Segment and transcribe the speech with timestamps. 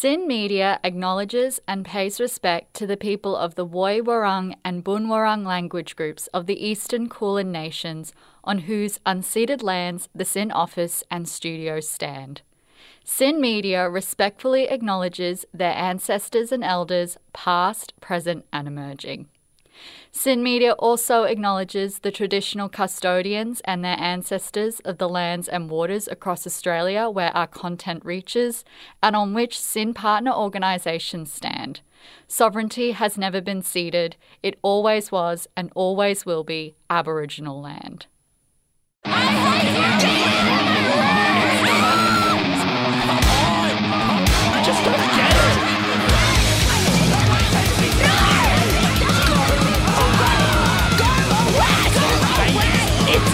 [0.00, 5.08] SYN Media acknowledges and pays respect to the people of the Woi Wurrung and Boon
[5.08, 8.12] Wurrung language groups of the Eastern Kulin Nations
[8.44, 12.42] on whose unceded lands the SYN office and studios stand.
[13.02, 19.26] SYN Media respectfully acknowledges their ancestors and elders, past, present, and emerging.
[20.10, 26.08] SYN Media also acknowledges the traditional custodians and their ancestors of the lands and waters
[26.08, 28.64] across Australia where our content reaches
[29.02, 31.80] and on which SYN partner organisations stand.
[32.26, 38.06] Sovereignty has never been ceded, it always was and always will be Aboriginal land.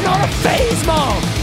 [0.04, 1.33] Not a phase mom.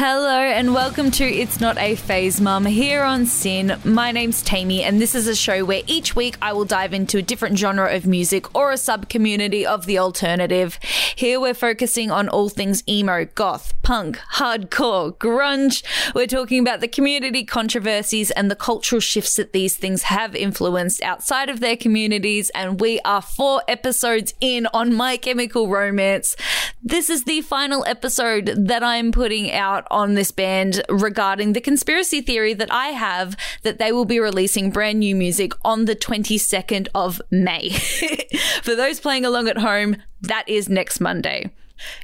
[0.00, 3.80] Hello and welcome to It's Not a Phase Mum here on SYN.
[3.84, 7.18] My name's Taymi and this is a show where each week I will dive into
[7.18, 10.78] a different genre of music or a sub community of the alternative.
[11.16, 15.82] Here we're focusing on all things emo, goth, punk, hardcore, grunge.
[16.14, 21.02] We're talking about the community controversies and the cultural shifts that these things have influenced
[21.02, 26.36] outside of their communities and we are four episodes in on My Chemical Romance.
[26.80, 32.20] This is the final episode that I'm putting out on this band regarding the conspiracy
[32.20, 36.88] theory that I have that they will be releasing brand new music on the 22nd
[36.94, 37.70] of May.
[38.62, 41.50] For those playing along at home, that is next Monday.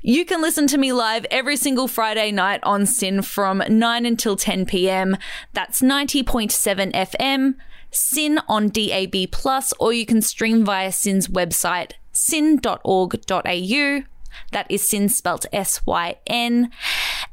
[0.02, 4.36] You can listen to me live every single Friday night on SYN from 9 until
[4.36, 5.16] 10 p.m.
[5.52, 7.54] That's 90.7 FM,
[7.90, 9.14] SYN on DAB,
[9.78, 14.02] or you can stream via SYN's website, syn.org.au.
[14.52, 16.70] That is SYN spelt S Y N.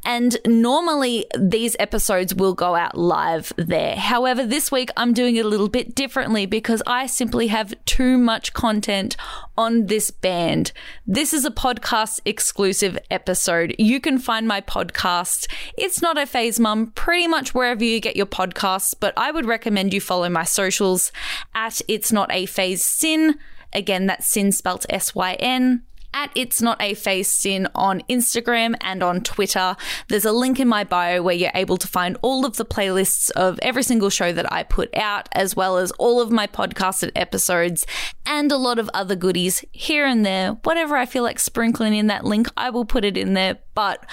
[0.03, 3.95] And normally these episodes will go out live there.
[3.95, 8.17] However, this week I'm doing it a little bit differently because I simply have too
[8.17, 9.15] much content
[9.57, 10.71] on this band.
[11.05, 13.75] This is a podcast exclusive episode.
[13.77, 15.47] You can find my podcast.
[15.77, 19.45] It's not a phase mum pretty much wherever you get your podcasts, but I would
[19.45, 21.11] recommend you follow my socials
[21.53, 23.37] at It's Not a Phase SYN.
[23.73, 25.83] Again, that's SYN spelt S Y N
[26.13, 29.75] at It's Not a Phase Syn on Instagram and on Twitter.
[30.07, 33.31] There's a link in my bio where you're able to find all of the playlists
[33.31, 37.11] of every single show that I put out, as well as all of my podcasted
[37.15, 37.85] episodes
[38.31, 40.53] and a lot of other goodies here and there.
[40.63, 43.57] Whatever I feel like sprinkling in that link, I will put it in there.
[43.73, 44.05] But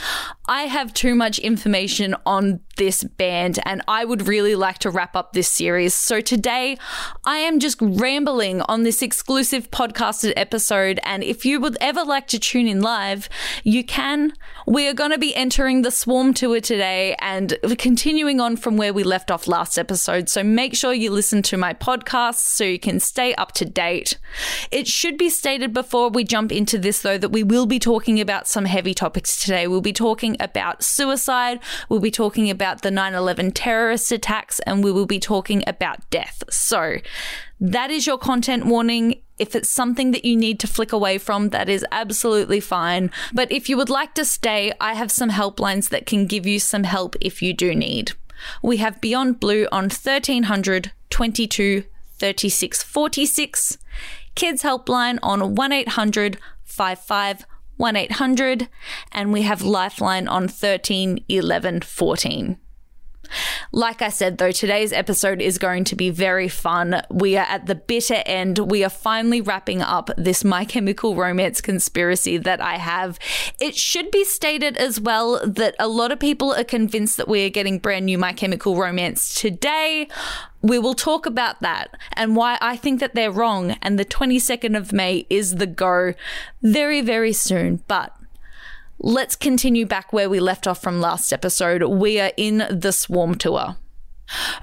[0.49, 5.17] I have too much information on this band and I would really like to wrap
[5.17, 5.95] up this series.
[5.95, 6.79] So today
[7.25, 11.01] I am just rambling on this exclusive podcasted episode.
[11.03, 13.29] And if you would ever like to tune in live,
[13.65, 14.33] you can.
[14.67, 18.93] We are going to be entering the Swarm Tour today and continuing on from where
[18.93, 20.29] we left off last episode.
[20.29, 24.08] So make sure you listen to my podcast so you can stay up to date.
[24.71, 28.21] It should be stated before we jump into this, though, that we will be talking
[28.21, 29.67] about some heavy topics today.
[29.67, 34.85] We'll be talking about suicide, we'll be talking about the 9 11 terrorist attacks, and
[34.85, 36.43] we will be talking about death.
[36.51, 36.97] So,
[37.61, 39.23] that is your content warning.
[39.39, 43.11] If it's something that you need to flick away from, that is absolutely fine.
[43.33, 46.59] But if you would like to stay, I have some helplines that can give you
[46.59, 48.13] some help if you do need.
[48.63, 51.85] We have Beyond Blue on 1300 22
[52.19, 53.79] 36 46,
[54.35, 57.47] Kids Helpline on 1 800 55
[57.77, 58.69] 1 800,
[59.13, 62.59] and we have Lifeline on 13 11 14.
[63.73, 67.03] Like I said, though, today's episode is going to be very fun.
[67.11, 68.59] We are at the bitter end.
[68.59, 73.19] We are finally wrapping up this My Chemical Romance conspiracy that I have.
[73.61, 77.45] It should be stated as well that a lot of people are convinced that we
[77.45, 80.09] are getting brand new My Chemical Romance today.
[80.61, 83.77] We will talk about that and why I think that they're wrong.
[83.83, 86.15] And the 22nd of May is the go
[86.63, 87.83] very, very soon.
[87.87, 88.18] But
[89.01, 91.83] let's continue back where we left off from last episode.
[91.85, 93.77] We are in the Swarm Tour.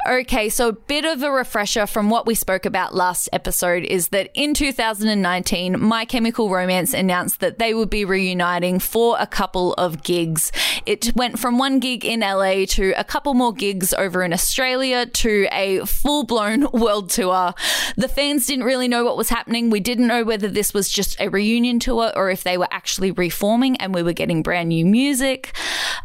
[0.08, 4.10] Okay, so a bit of a refresher from what we spoke about last episode is
[4.10, 9.74] that in 2019, My Chemical Romance announced that they would be reuniting for a couple
[9.74, 10.52] of gigs.
[10.86, 15.08] It went from one gig in LA to a couple more gigs over in Australia
[15.08, 17.54] to a full blown world tour.
[17.98, 19.72] The fans didn't really know what was happening.
[19.72, 23.12] We didn't know whether this was just a reunion tour or if they were actually
[23.12, 25.56] reforming and we were getting brand new music.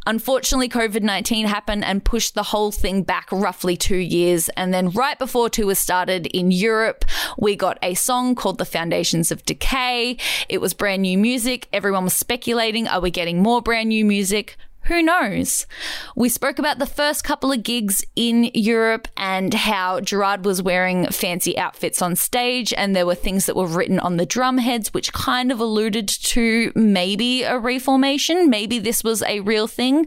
[0.06, 4.48] Unfortunately, COVID 19 happened and pushed the whole thing back roughly two years.
[4.50, 7.04] And then, right before tour started in Europe,
[7.36, 10.18] we got a song called The Foundations of Decay.
[10.48, 11.66] It was brand new music.
[11.72, 14.56] Everyone was speculating are we getting more brand new music?
[14.84, 15.66] Who knows?
[16.14, 21.06] We spoke about the first couple of gigs in Europe and how Gerard was wearing
[21.08, 24.94] fancy outfits on stage, and there were things that were written on the drum heads
[24.94, 28.48] which kind of alluded to maybe a reformation.
[28.48, 30.06] Maybe this was a real thing.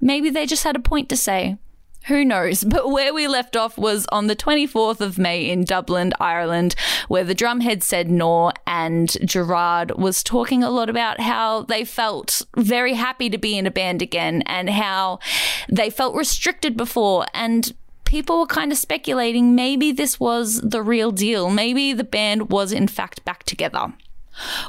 [0.00, 1.58] Maybe they just had a point to say.
[2.06, 2.64] Who knows?
[2.74, 6.74] But where we left off was on the 24th of May in Dublin, Ireland,
[7.06, 12.42] where the drumhead said no, and Gerard was talking a lot about how they felt
[12.56, 15.20] very happy to be in a band again and how
[15.68, 17.26] they felt restricted before.
[17.32, 17.72] And
[18.04, 21.50] people were kind of speculating maybe this was the real deal.
[21.50, 23.92] Maybe the band was in fact back together.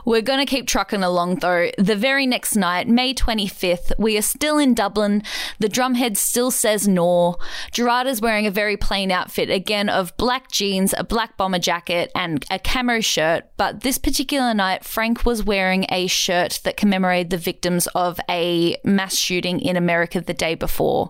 [0.06, 1.72] We're going to keep trucking along though.
[1.78, 5.24] The very next night, May 25th, we are still in Dublin.
[5.60, 7.38] The drumhead still says no.
[7.72, 12.12] Gerard is wearing a very plain outfit, again of black jeans, a black bomber jacket,
[12.16, 13.46] and a camo shirt.
[13.58, 18.78] But this particular night, Frank was wearing a shirt that commemorated the victims of a
[18.84, 21.10] mass shooting in America the day before.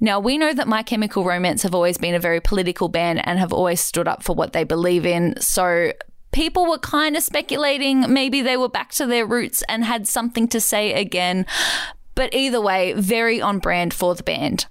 [0.00, 3.38] Now, we know that My Chemical Romance have always been a very political band and
[3.38, 5.40] have always stood up for what they believe in.
[5.40, 5.92] So
[6.38, 10.46] people were kind of speculating maybe they were back to their roots and had something
[10.46, 11.44] to say again.
[12.14, 14.66] But either way, very on brand for the band.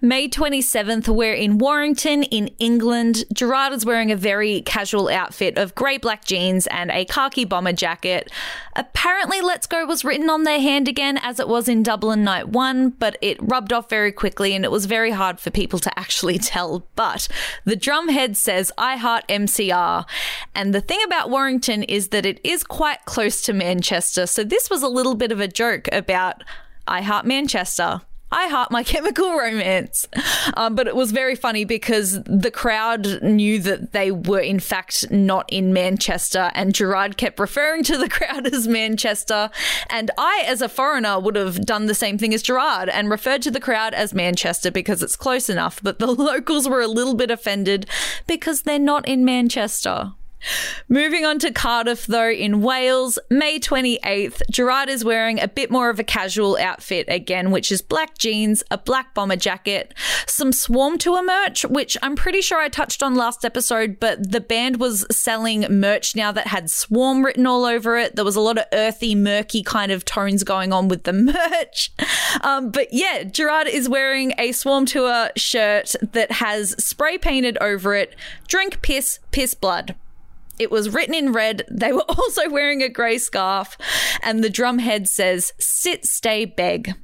[0.00, 3.24] May 27th, we're in Warrington in England.
[3.32, 7.72] Gerard is wearing a very casual outfit of grey black jeans and a khaki bomber
[7.72, 8.30] jacket.
[8.74, 12.48] Apparently, Let's Go was written on their hand again as it was in Dublin Night
[12.48, 15.98] 1, but it rubbed off very quickly and it was very hard for people to
[15.98, 16.86] actually tell.
[16.94, 17.28] But
[17.64, 20.04] the drumhead says, I heart MCR.
[20.54, 24.70] And the thing about Warrington is that it is quite close to Manchester, so this
[24.70, 26.42] was a little bit of a joke about
[26.86, 28.02] I heart Manchester.
[28.30, 30.08] I heart my chemical romance.
[30.54, 35.10] Um, but it was very funny because the crowd knew that they were, in fact,
[35.10, 39.50] not in Manchester, and Gerard kept referring to the crowd as Manchester.
[39.88, 43.42] And I, as a foreigner, would have done the same thing as Gerard and referred
[43.42, 45.80] to the crowd as Manchester because it's close enough.
[45.82, 47.86] But the locals were a little bit offended
[48.26, 50.12] because they're not in Manchester.
[50.88, 55.90] Moving on to Cardiff, though, in Wales, May 28th, Gerard is wearing a bit more
[55.90, 59.94] of a casual outfit again, which is black jeans, a black bomber jacket,
[60.26, 64.40] some Swarm Tour merch, which I'm pretty sure I touched on last episode, but the
[64.40, 68.14] band was selling merch now that had Swarm written all over it.
[68.14, 71.90] There was a lot of earthy, murky kind of tones going on with the merch.
[72.42, 77.94] Um, but yeah, Gerard is wearing a Swarm Tour shirt that has spray painted over
[77.94, 78.14] it
[78.46, 79.96] drink, piss, piss, blood.
[80.58, 81.62] It was written in red.
[81.70, 83.76] They were also wearing a grey scarf,
[84.22, 86.94] and the drumhead says, Sit, stay, beg.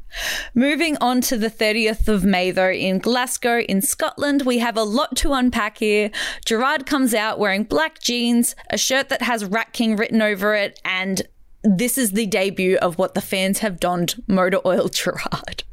[0.54, 4.82] Moving on to the 30th of May, though, in Glasgow, in Scotland, we have a
[4.82, 6.10] lot to unpack here.
[6.44, 10.78] Gerard comes out wearing black jeans, a shirt that has Rat King written over it,
[10.84, 11.22] and
[11.64, 15.64] this is the debut of what the fans have donned Motor Oil Gerard.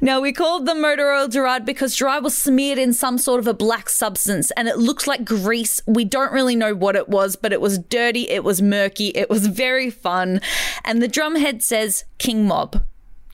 [0.00, 3.46] Now, we called the motor oil Gerard because Gerard was smeared in some sort of
[3.46, 5.80] a black substance and it looks like grease.
[5.86, 9.28] We don't really know what it was, but it was dirty, it was murky, it
[9.28, 10.40] was very fun.
[10.84, 12.82] And the drumhead says King Mob.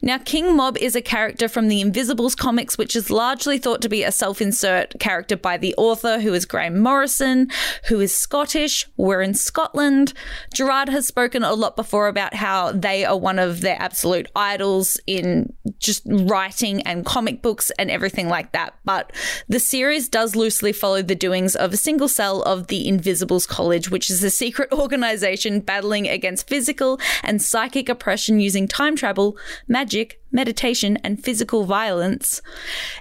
[0.03, 3.89] Now, King Mob is a character from the Invisibles comics, which is largely thought to
[3.89, 7.51] be a self insert character by the author, who is Graham Morrison,
[7.89, 8.87] who is Scottish.
[8.99, 10.13] We're in Scotland.
[10.53, 15.01] Gerard has spoken a lot before about how they are one of their absolute idols
[15.07, 18.75] in just writing and comic books and everything like that.
[18.85, 19.13] But
[19.49, 23.91] the series does loosely follow the doings of a single cell of the Invisibles College,
[23.91, 29.86] which is a secret organization battling against physical and psychic oppression using time travel, magic
[29.87, 32.43] magic, meditation, and physical violence.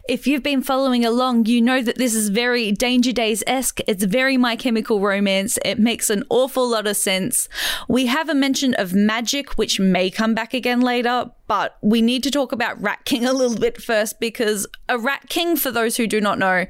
[0.07, 3.79] If you've been following along, you know that this is very Danger Days esque.
[3.87, 5.57] It's very My Chemical Romance.
[5.65, 7.49] It makes an awful lot of sense.
[7.89, 12.21] We have a mention of magic, which may come back again later, but we need
[12.21, 15.97] to talk about Rat King a little bit first because a Rat King, for those
[15.97, 16.67] who do not know,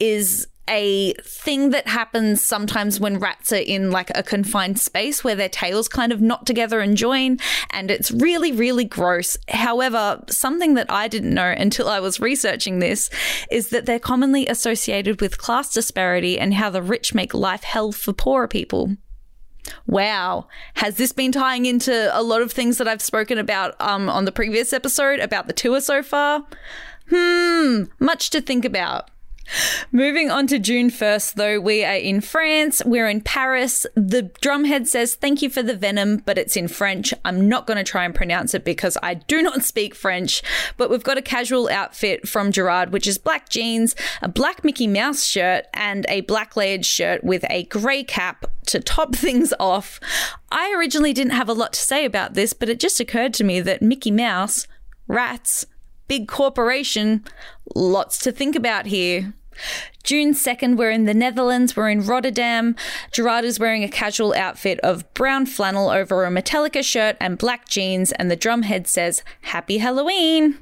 [0.00, 5.34] is a thing that happens sometimes when rats are in like a confined space where
[5.34, 7.38] their tails kind of knot together and join,
[7.70, 9.36] and it's really, really gross.
[9.48, 13.10] However, something that I didn't know until I was researching this
[13.50, 17.92] is that they're commonly associated with class disparity and how the rich make life hell
[17.92, 18.96] for poorer people.
[19.86, 20.48] Wow.
[20.74, 24.24] Has this been tying into a lot of things that I've spoken about um, on
[24.24, 26.44] the previous episode about the tour so far?
[27.10, 29.10] Hmm, much to think about.
[29.90, 32.82] Moving on to June 1st, though, we are in France.
[32.84, 33.86] We're in Paris.
[33.94, 37.12] The drumhead says, Thank you for the venom, but it's in French.
[37.24, 40.42] I'm not going to try and pronounce it because I do not speak French.
[40.76, 44.86] But we've got a casual outfit from Gerard, which is black jeans, a black Mickey
[44.86, 50.00] Mouse shirt, and a black layered shirt with a grey cap to top things off.
[50.50, 53.44] I originally didn't have a lot to say about this, but it just occurred to
[53.44, 54.66] me that Mickey Mouse,
[55.06, 55.66] rats,
[56.08, 57.24] big corporation,
[57.74, 59.34] lots to think about here.
[60.02, 62.74] June 2nd, we're in the Netherlands, we're in Rotterdam.
[63.12, 67.68] Gerard is wearing a casual outfit of brown flannel over a Metallica shirt and black
[67.68, 70.58] jeans, and the drumhead says, Happy Halloween!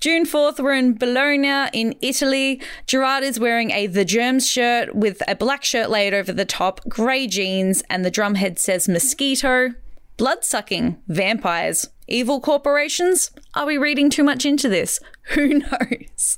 [0.00, 2.62] June 4th, we're in Bologna in Italy.
[2.86, 6.80] Gerard is wearing a The Germs shirt with a black shirt laid over the top,
[6.88, 9.74] grey jeans, and the drumhead says mosquito.
[10.20, 13.30] Blood sucking, vampires, evil corporations?
[13.54, 15.00] Are we reading too much into this?
[15.30, 16.36] Who knows?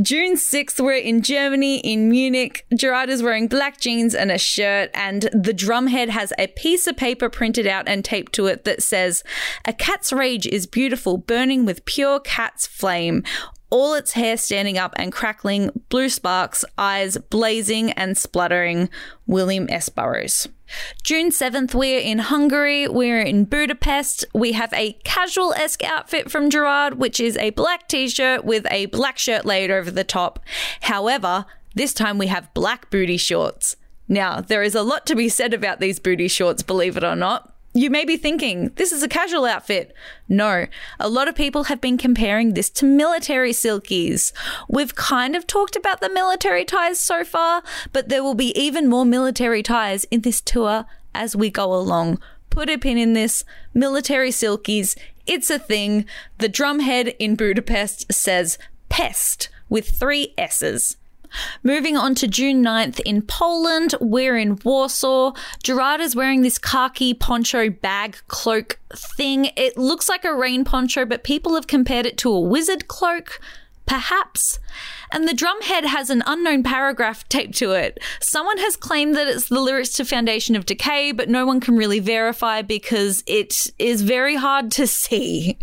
[0.00, 2.66] June 6th, we're in Germany, in Munich.
[2.74, 6.96] Gerard is wearing black jeans and a shirt, and the drumhead has a piece of
[6.96, 9.22] paper printed out and taped to it that says,
[9.64, 13.22] A cat's rage is beautiful, burning with pure cat's flame
[13.72, 18.90] all its hair standing up and crackling, blue sparks, eyes blazing and spluttering.
[19.26, 19.88] William S.
[19.88, 20.46] Burroughs.
[21.02, 22.86] June 7th, we're in Hungary.
[22.86, 24.26] We're in Budapest.
[24.34, 28.66] We have a casual esque outfit from Gerard, which is a black t shirt with
[28.70, 30.38] a black shirt laid over the top.
[30.82, 33.76] However, this time we have black booty shorts.
[34.06, 37.16] Now, there is a lot to be said about these booty shorts, believe it or
[37.16, 37.51] not.
[37.74, 39.94] You may be thinking, this is a casual outfit.
[40.28, 40.66] No,
[41.00, 44.32] a lot of people have been comparing this to military silkies.
[44.68, 47.62] We've kind of talked about the military ties so far,
[47.92, 52.18] but there will be even more military ties in this tour as we go along.
[52.50, 53.42] Put a pin in this.
[53.72, 54.94] Military silkies,
[55.26, 56.04] it's a thing.
[56.38, 58.58] The drumhead in Budapest says
[58.90, 60.98] pest with three S's.
[61.62, 65.32] Moving on to June 9th in Poland, we're in Warsaw.
[65.62, 69.50] Gerard is wearing this khaki poncho bag cloak thing.
[69.56, 73.40] It looks like a rain poncho, but people have compared it to a wizard cloak.
[73.84, 74.58] Perhaps.
[75.10, 77.98] And the drumhead has an unknown paragraph taped to it.
[78.20, 81.76] Someone has claimed that it's the lyrics to Foundation of Decay, but no one can
[81.76, 85.58] really verify because it is very hard to see.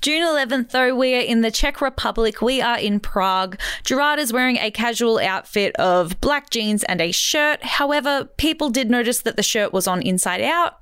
[0.00, 2.40] June 11th, though, we are in the Czech Republic.
[2.42, 3.58] We are in Prague.
[3.84, 7.62] Gerard is wearing a casual outfit of black jeans and a shirt.
[7.62, 10.78] However, people did notice that the shirt was on inside out.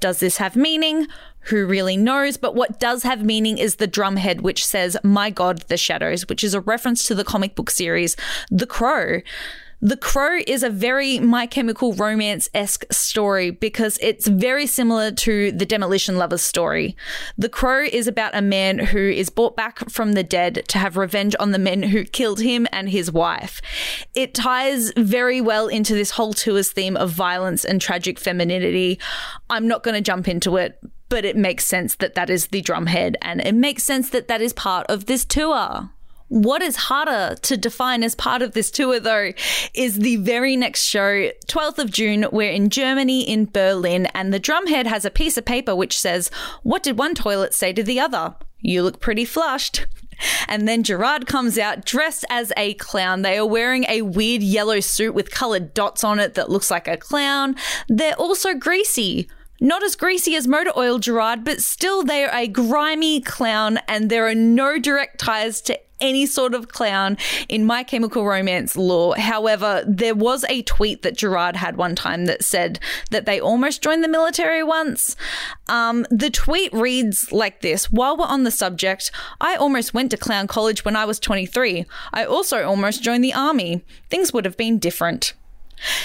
[0.00, 1.06] Does this have meaning?
[1.48, 2.36] Who really knows?
[2.36, 6.42] But what does have meaning is the drumhead, which says, My God, the Shadows, which
[6.42, 8.16] is a reference to the comic book series
[8.50, 9.20] The Crow.
[9.84, 15.52] The Crow is a very My Chemical Romance esque story because it's very similar to
[15.52, 16.96] the Demolition Lovers story.
[17.36, 20.96] The Crow is about a man who is brought back from the dead to have
[20.96, 23.60] revenge on the men who killed him and his wife.
[24.14, 28.98] It ties very well into this whole tour's theme of violence and tragic femininity.
[29.50, 32.62] I'm not going to jump into it, but it makes sense that that is the
[32.62, 35.90] drumhead and it makes sense that that is part of this tour.
[36.34, 39.30] What is harder to define as part of this tour, though,
[39.72, 42.26] is the very next show, 12th of June.
[42.32, 46.32] We're in Germany, in Berlin, and the drumhead has a piece of paper which says,
[46.64, 48.34] What did one toilet say to the other?
[48.58, 49.86] You look pretty flushed.
[50.48, 53.22] And then Gerard comes out dressed as a clown.
[53.22, 56.88] They are wearing a weird yellow suit with colored dots on it that looks like
[56.88, 57.54] a clown.
[57.88, 59.28] They're also greasy.
[59.60, 64.10] Not as greasy as motor oil Gerard, but still they are a grimy clown and
[64.10, 67.16] there are no direct ties to any sort of clown
[67.48, 69.16] in My Chemical Romance lore.
[69.16, 72.78] However, there was a tweet that Gerard had one time that said
[73.10, 75.16] that they almost joined the military once.
[75.68, 80.16] Um, the tweet reads like this While we're on the subject, I almost went to
[80.16, 81.86] clown college when I was 23.
[82.12, 83.82] I also almost joined the army.
[84.10, 85.32] Things would have been different.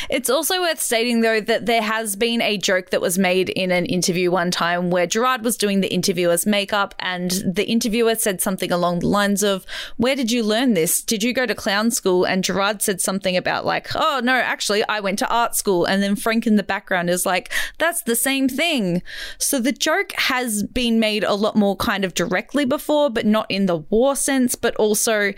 [0.10, 3.72] It's also worth stating, though, that there has been a joke that was made in
[3.72, 8.42] an interview one time where Gerard was doing the interviewer's makeup, and the interviewer said
[8.42, 9.66] something along the lines of,
[9.98, 11.02] Where did you learn this?
[11.02, 12.26] Did you go to clown school?
[12.26, 15.86] And Gerard said something about, like, Oh, no, actually, I went to art school.
[15.86, 19.02] And then Frank in the background is like, That's the same thing.
[19.38, 23.46] So the joke has been made a lot more kind of directly before, but not
[23.50, 25.34] in the war sense, but also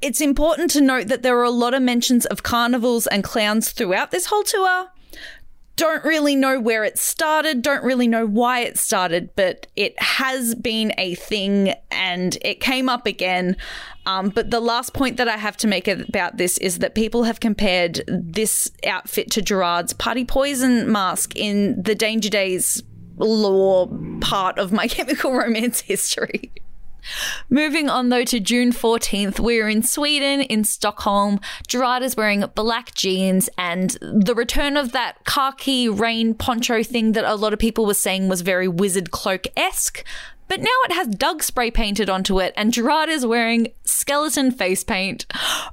[0.00, 3.70] it's important to note that there are a lot of mentions of carnivals and clowns
[3.70, 4.88] throughout this whole tour.
[5.76, 10.56] Don't really know where it started, don't really know why it started, but it has
[10.56, 13.56] been a thing and it came up again.
[14.04, 17.24] Um, but the last point that I have to make about this is that people
[17.24, 22.82] have compared this outfit to Gerard's party poison mask in the Danger Days
[23.16, 23.88] lore
[24.20, 26.52] part of my chemical romance history.
[27.50, 31.40] Moving on though to June 14th, we're in Sweden, in Stockholm.
[31.66, 37.24] Gerard is wearing black jeans and the return of that khaki rain poncho thing that
[37.24, 40.04] a lot of people were saying was very wizard cloak esque.
[40.48, 44.82] But now it has Doug spray painted onto it, and Gerard is wearing skeleton face
[44.82, 45.26] paint.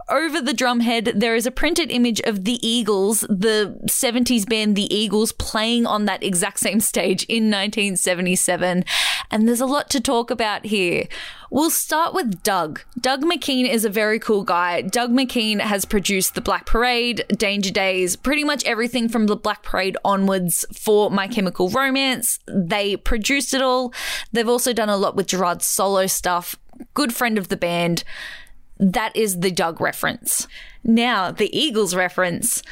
[0.09, 4.93] Over the drumhead, there is a printed image of the Eagles, the 70s band The
[4.93, 8.83] Eagles, playing on that exact same stage in 1977.
[9.31, 11.07] And there's a lot to talk about here.
[11.51, 12.81] We'll start with Doug.
[12.99, 14.81] Doug McKean is a very cool guy.
[14.81, 19.61] Doug McKean has produced The Black Parade, Danger Days, pretty much everything from The Black
[19.61, 22.39] Parade onwards for My Chemical Romance.
[22.47, 23.93] They produced it all.
[24.31, 26.55] They've also done a lot with Gerard's solo stuff.
[26.93, 28.03] Good friend of the band.
[28.79, 30.47] That is the Doug reference.
[30.83, 32.63] Now, the Eagles reference.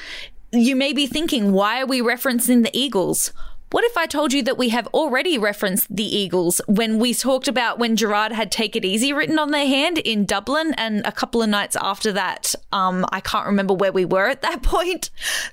[0.51, 3.31] You may be thinking, why are we referencing the Eagles?
[3.73, 7.47] What if I told you that we have already referenced the Eagles when we talked
[7.47, 11.11] about when Gerard had Take It Easy written on their hand in Dublin and a
[11.11, 15.09] couple of nights after that, um, I can't remember where we were at that point.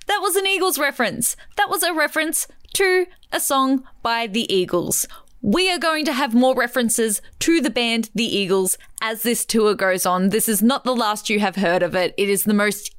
[0.07, 1.35] That was an Eagles reference.
[1.57, 5.09] That was a reference to a song by the Eagles.
[5.41, 9.75] We are going to have more references to the band The Eagles as this tour
[9.75, 10.29] goes on.
[10.29, 12.13] This is not the last you have heard of it.
[12.19, 12.95] It is the most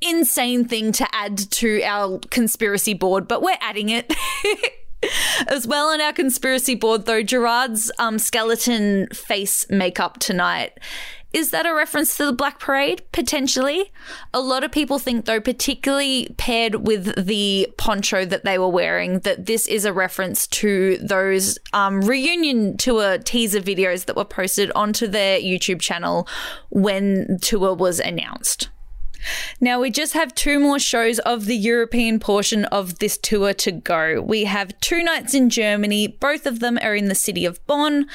[0.00, 4.12] insane thing to add to our conspiracy board, but we're adding it.
[5.48, 10.78] As well on our conspiracy board, though, Gerard's um, skeleton face makeup tonight.
[11.34, 13.02] Is that a reference to the Black Parade?
[13.10, 13.90] Potentially.
[14.32, 19.18] A lot of people think, though, particularly paired with the poncho that they were wearing,
[19.20, 24.70] that this is a reference to those um, reunion tour teaser videos that were posted
[24.76, 26.28] onto their YouTube channel
[26.70, 28.68] when tour was announced.
[29.60, 33.72] Now, we just have two more shows of the European portion of this tour to
[33.72, 34.20] go.
[34.20, 38.06] We have two nights in Germany, both of them are in the city of Bonn.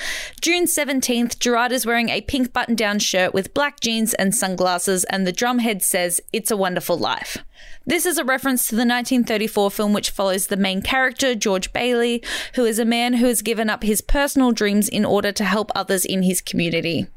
[0.41, 5.03] June 17th, Gerard is wearing a pink button down shirt with black jeans and sunglasses,
[5.05, 7.37] and the drumhead says, It's a Wonderful Life.
[7.85, 12.23] This is a reference to the 1934 film which follows the main character, George Bailey,
[12.53, 15.71] who is a man who has given up his personal dreams in order to help
[15.75, 17.07] others in his community.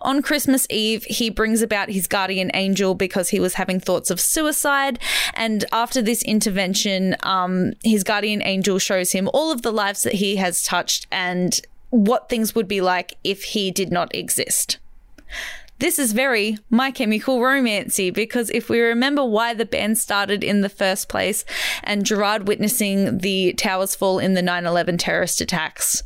[0.00, 4.20] On Christmas Eve, he brings about his guardian angel because he was having thoughts of
[4.20, 4.98] suicide.
[5.34, 10.14] And after this intervention, um, his guardian angel shows him all of the lives that
[10.14, 14.78] he has touched and what things would be like if he did not exist.
[15.78, 20.62] This is very My Chemical Romancy because if we remember why the band started in
[20.62, 21.44] the first place
[21.82, 26.02] and Gerard witnessing the towers fall in the 9/11 terrorist attacks,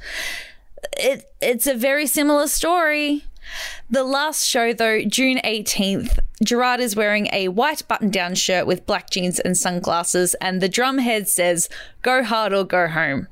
[0.95, 3.25] it it's a very similar story.
[3.89, 8.87] The last show, though, June 18th, Gerard is wearing a white button down shirt with
[8.87, 11.69] black jeans and sunglasses, and the drumhead says,
[12.03, 13.29] Go hard or go home.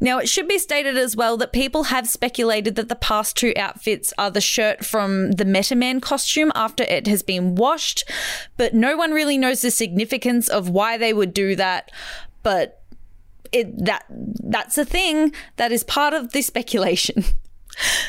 [0.00, 3.52] Now, it should be stated as well that people have speculated that the past two
[3.56, 8.04] outfits are the shirt from the Metaman costume after it has been washed,
[8.56, 11.92] but no one really knows the significance of why they would do that.
[12.42, 12.82] But
[13.52, 17.24] it that that's a thing that is part of the speculation.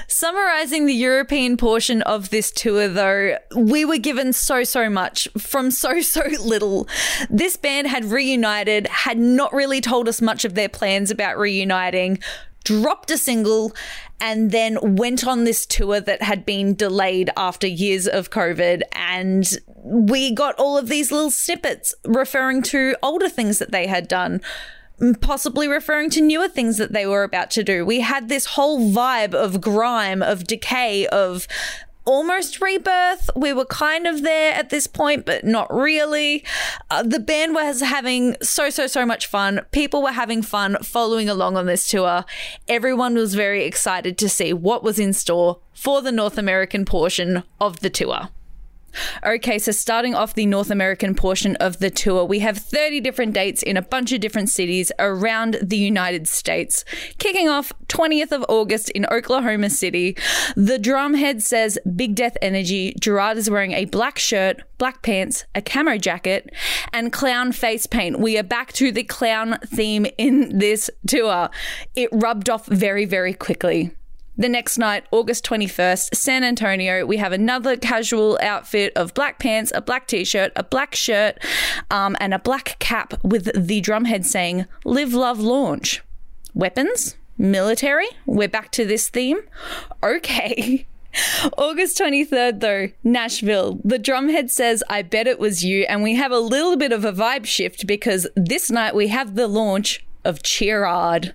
[0.07, 5.71] Summarizing the European portion of this tour, though, we were given so, so much from
[5.71, 6.87] so, so little.
[7.29, 12.19] This band had reunited, had not really told us much of their plans about reuniting,
[12.63, 13.73] dropped a single,
[14.19, 18.81] and then went on this tour that had been delayed after years of COVID.
[18.91, 19.49] And
[19.83, 24.41] we got all of these little snippets referring to older things that they had done
[25.21, 27.85] possibly referring to newer things that they were about to do.
[27.85, 31.47] We had this whole vibe of grime, of decay, of
[32.05, 33.29] almost rebirth.
[33.35, 36.43] We were kind of there at this point, but not really.
[36.89, 39.61] Uh, the band was having so, so, so much fun.
[39.71, 42.25] People were having fun following along on this tour.
[42.67, 47.43] Everyone was very excited to see what was in store for the North American portion
[47.59, 48.29] of the tour.
[49.25, 53.33] Okay, so starting off the North American portion of the tour, we have 30 different
[53.33, 56.83] dates in a bunch of different cities around the United States.
[57.17, 60.17] Kicking off 20th of August in Oklahoma City,
[60.55, 62.95] the drumhead says Big Death Energy.
[62.99, 66.53] Gerard is wearing a black shirt, black pants, a camo jacket,
[66.93, 68.19] and clown face paint.
[68.19, 71.49] We are back to the clown theme in this tour.
[71.95, 73.91] It rubbed off very, very quickly.
[74.41, 79.71] The next night, August 21st, San Antonio, we have another casual outfit of black pants,
[79.75, 81.37] a black t shirt, a black shirt,
[81.91, 86.01] um, and a black cap with the drumhead saying, Live, Love, Launch.
[86.55, 87.17] Weapons?
[87.37, 88.07] Military?
[88.25, 89.41] We're back to this theme?
[90.01, 90.87] Okay.
[91.55, 93.79] August 23rd, though, Nashville.
[93.83, 95.83] The drumhead says, I bet it was you.
[95.83, 99.35] And we have a little bit of a vibe shift because this night we have
[99.35, 101.33] the launch of Cheerard.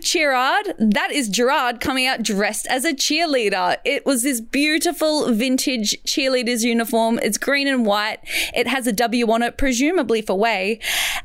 [0.00, 3.76] Cheerard, that is Gerard coming out dressed as a cheerleader.
[3.84, 7.18] It was this beautiful vintage cheerleader's uniform.
[7.22, 8.18] It's green and white.
[8.54, 10.80] It has a W on it, presumably for Way.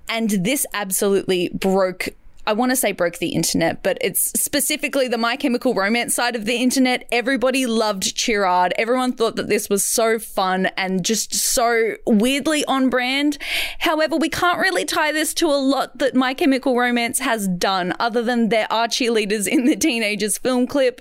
[0.09, 2.09] And this absolutely broke
[2.45, 6.35] I want to say broke the internet, but it's specifically the My Chemical Romance side
[6.35, 7.07] of the internet.
[7.09, 8.73] Everybody loved Cheerard.
[8.77, 13.37] Everyone thought that this was so fun and just so weirdly on brand.
[13.79, 17.93] However, we can't really tie this to a lot that My Chemical Romance has done,
[17.97, 20.99] other than there are cheerleaders in the teenagers film clip.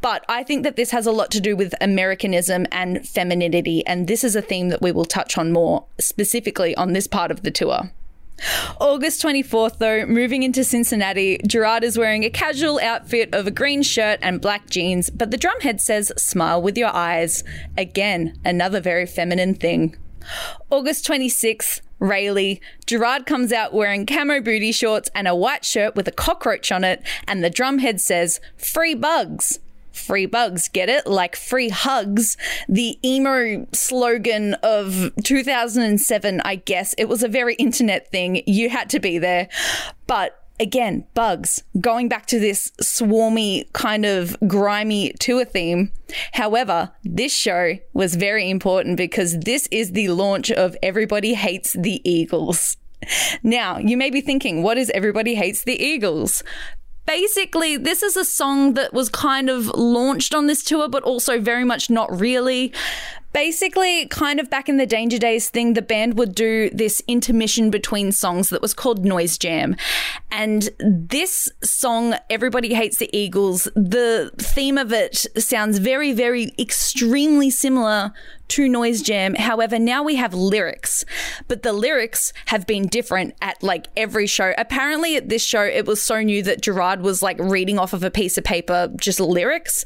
[0.00, 4.06] But I think that this has a lot to do with Americanism and femininity, and
[4.06, 7.42] this is a theme that we will touch on more specifically on this part of
[7.42, 7.90] the tour.
[8.80, 13.82] August 24th, though, moving into Cincinnati, Gerard is wearing a casual outfit of a green
[13.82, 17.44] shirt and black jeans, but the drumhead says, Smile with your eyes.
[17.76, 19.96] Again, another very feminine thing.
[20.70, 22.60] August 26th, Raleigh.
[22.86, 26.84] Gerard comes out wearing camo booty shorts and a white shirt with a cockroach on
[26.84, 29.58] it, and the drumhead says, Free bugs
[30.00, 30.68] free bugs.
[30.68, 31.06] Get it?
[31.06, 32.36] Like free hugs.
[32.68, 36.94] The emo slogan of 2007, I guess.
[36.98, 38.42] It was a very internet thing.
[38.46, 39.48] You had to be there.
[40.06, 45.90] But again, bugs, going back to this swarmy, kind of grimy tour theme.
[46.32, 52.00] However, this show was very important because this is the launch of Everybody Hates the
[52.08, 52.76] Eagles.
[53.42, 56.44] Now, you may be thinking, what is Everybody Hates the Eagles?
[57.10, 61.40] Basically, this is a song that was kind of launched on this tour, but also
[61.40, 62.72] very much not really.
[63.32, 67.70] Basically, kind of back in the Danger Days thing, the band would do this intermission
[67.70, 69.76] between songs that was called Noise Jam.
[70.32, 77.50] And this song, Everybody Hates the Eagles, the theme of it sounds very, very extremely
[77.50, 78.12] similar
[78.48, 79.36] to Noise Jam.
[79.36, 81.04] However, now we have lyrics,
[81.46, 84.52] but the lyrics have been different at like every show.
[84.58, 88.02] Apparently, at this show, it was so new that Gerard was like reading off of
[88.02, 89.84] a piece of paper just lyrics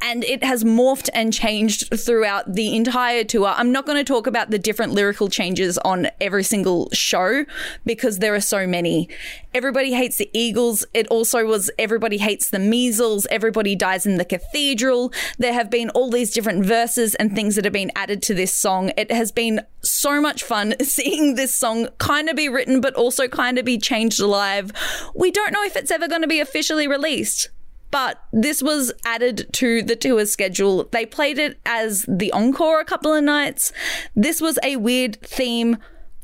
[0.00, 3.48] and it has morphed and changed throughout the entire tour.
[3.48, 7.44] I'm not going to talk about the different lyrical changes on every single show
[7.84, 9.08] because there are so many.
[9.52, 10.84] Everybody hates the Eagles.
[10.94, 13.26] It also was Everybody hates the measles.
[13.30, 15.12] Everybody dies in the cathedral.
[15.38, 18.54] There have been all these different verses and things that have been added to this
[18.54, 18.92] song.
[18.96, 23.28] It has been so much fun seeing this song kind of be written, but also
[23.28, 24.72] kind of be changed live.
[25.14, 27.48] We don't know if it's ever going to be officially released
[27.90, 30.88] but this was added to the tour schedule.
[30.90, 33.72] They played it as the encore a couple of nights.
[34.14, 35.78] This was a weird theme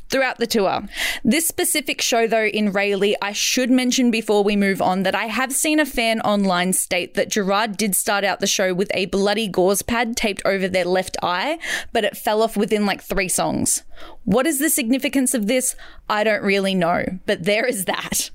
[0.09, 0.83] throughout the tour.
[1.24, 5.24] This specific show, though, in Raleigh, I should mention before we move on that I
[5.24, 9.07] have seen a fan online state that Gerard did start out the show with a
[9.07, 11.59] bloody gauze pad taped over their left eye,
[11.92, 13.83] but it fell off within like three songs.
[14.24, 15.74] What is the significance of this?
[16.09, 18.31] I don't really know, but there is that.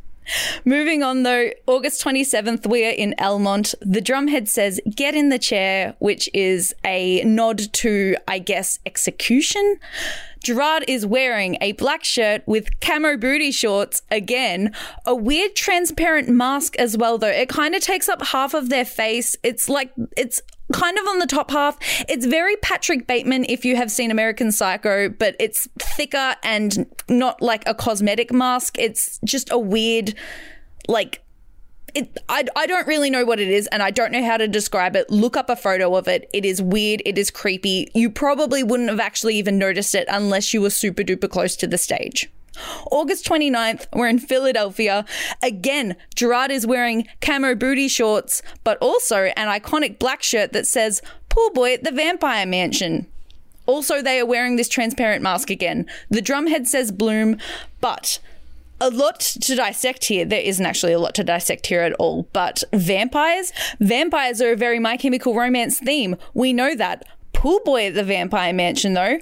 [0.66, 3.74] Moving on though, August 27th, we are in Elmont.
[3.82, 9.80] The drumhead says, Get in the chair, which is a nod to, I guess, execution.
[10.44, 14.74] Gerard is wearing a black shirt with camo booty shorts again,
[15.06, 17.28] a weird transparent mask as well, though.
[17.28, 19.36] It kind of takes up half of their face.
[19.44, 20.42] It's like, it's
[20.72, 21.78] kind of on the top half.
[22.08, 27.42] It's very Patrick Bateman if you have seen American Psycho, but it's thicker and not
[27.42, 28.78] like a cosmetic mask.
[28.80, 30.14] It's just a weird,
[30.88, 31.24] like,
[31.94, 34.48] it, I, I don't really know what it is and I don't know how to
[34.48, 35.10] describe it.
[35.10, 36.30] Look up a photo of it.
[36.34, 37.02] It is weird.
[37.06, 37.90] It is creepy.
[37.94, 41.68] You probably wouldn't have actually even noticed it unless you were super duper close to
[41.68, 42.30] the stage.
[42.92, 45.06] August 29th, we're in Philadelphia.
[45.42, 51.02] Again, Gerard is wearing camo booty shorts, but also an iconic black shirt that says,
[51.30, 53.08] Pool Boy at the Vampire Mansion.
[53.66, 55.86] Also, they are wearing this transparent mask again.
[56.10, 57.38] The drumhead says Bloom,
[57.80, 58.20] but
[58.82, 60.26] a lot to dissect here.
[60.26, 63.54] There isn't actually a lot to dissect here at all, but vampires?
[63.80, 66.18] Vampires are a very My Chemical Romance theme.
[66.34, 67.06] We know that.
[67.42, 69.18] Pool Boy at the Vampire Mansion, though,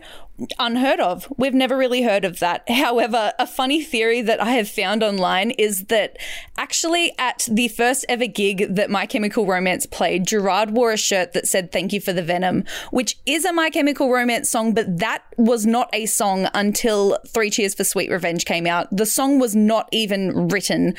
[0.59, 1.31] unheard of.
[1.37, 2.69] We've never really heard of that.
[2.69, 6.17] However, a funny theory that I have found online is that
[6.57, 11.31] actually at the first ever gig that My Chemical Romance played, Gerard wore a shirt
[11.31, 14.99] that said Thank You for the Venom, which is a My Chemical Romance song, but
[14.99, 18.89] that was not a song until Three Cheers for Sweet Revenge came out.
[18.91, 20.93] The song was not even written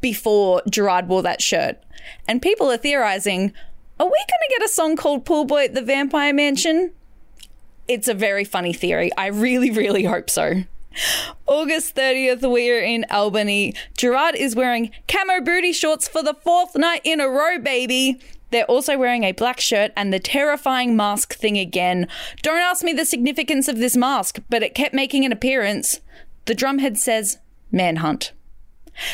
[0.00, 1.76] before Gerard wore that shirt.
[2.26, 3.52] And people are theorizing,
[3.98, 6.92] are we going to get a song called Pool Boy at the Vampire Mansion?
[7.88, 9.10] it's a very funny theory.
[9.16, 10.64] I really, really hope so.
[11.46, 13.74] August 30th, we are in Albany.
[13.96, 18.20] Gerard is wearing camo booty shorts for the fourth night in a row, baby.
[18.50, 22.06] They're also wearing a black shirt and the terrifying mask thing again.
[22.42, 26.00] Don't ask me the significance of this mask, but it kept making an appearance.
[26.44, 27.38] The drumhead says,
[27.72, 28.32] Manhunt.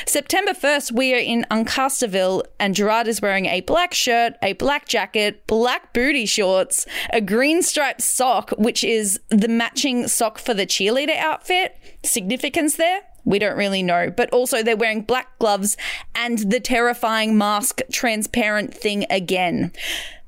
[0.07, 4.87] September 1st, we are in Uncasterville, and Gerard is wearing a black shirt, a black
[4.89, 10.67] jacket, black booty shorts, a green striped sock, which is the matching sock for the
[10.67, 11.77] cheerleader outfit.
[12.03, 13.03] Significance there?
[13.25, 14.11] We don't really know.
[14.15, 15.77] But also, they're wearing black gloves
[16.15, 19.73] and the terrifying mask transparent thing again.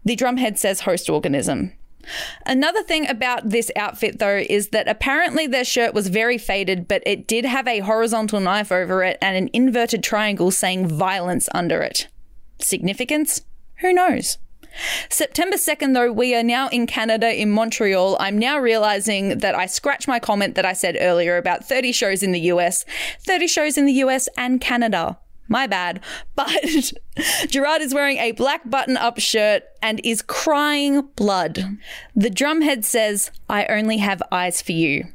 [0.04, 1.72] The drumhead says host organism.
[2.46, 7.02] Another thing about this outfit, though, is that apparently their shirt was very faded, but
[7.06, 11.80] it did have a horizontal knife over it and an inverted triangle saying violence under
[11.80, 12.08] it.
[12.58, 13.42] Significance?
[13.76, 14.38] Who knows?
[15.08, 18.16] September 2nd, though, we are now in Canada, in Montreal.
[18.18, 22.22] I'm now realizing that I scratched my comment that I said earlier about 30 shows
[22.22, 22.84] in the US,
[23.20, 25.18] 30 shows in the US and Canada.
[25.52, 26.00] My bad.
[26.34, 26.92] But
[27.48, 31.76] Gerard is wearing a black button up shirt and is crying blood.
[32.16, 35.08] The drumhead says, I only have eyes for you.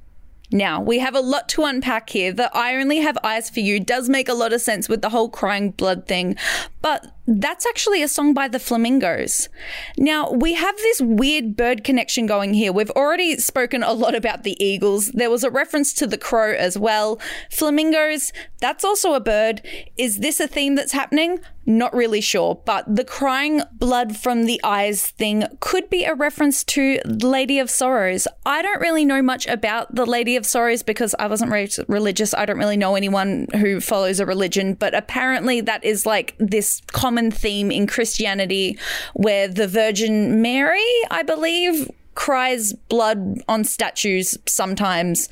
[0.51, 2.31] Now, we have a lot to unpack here.
[2.31, 5.09] The I only have eyes for you does make a lot of sense with the
[5.09, 6.37] whole crying blood thing,
[6.81, 9.49] but that's actually a song by the Flamingos.
[9.97, 12.71] Now, we have this weird bird connection going here.
[12.71, 15.11] We've already spoken a lot about the eagles.
[15.11, 17.19] There was a reference to the crow as well.
[17.51, 19.61] Flamingos, that's also a bird.
[19.97, 21.39] Is this a theme that's happening?
[21.69, 26.63] Not really sure, but the crying blood from the eyes thing could be a reference
[26.63, 28.25] to Lady of Sorrows.
[28.45, 32.33] I don't really know much about the Lady of Sorrows because I wasn't raised religious.
[32.33, 36.81] I don't really know anyone who follows a religion, but apparently that is like this
[36.93, 38.77] common theme in Christianity
[39.13, 45.29] where the Virgin Mary, I believe, cries blood on statues sometimes.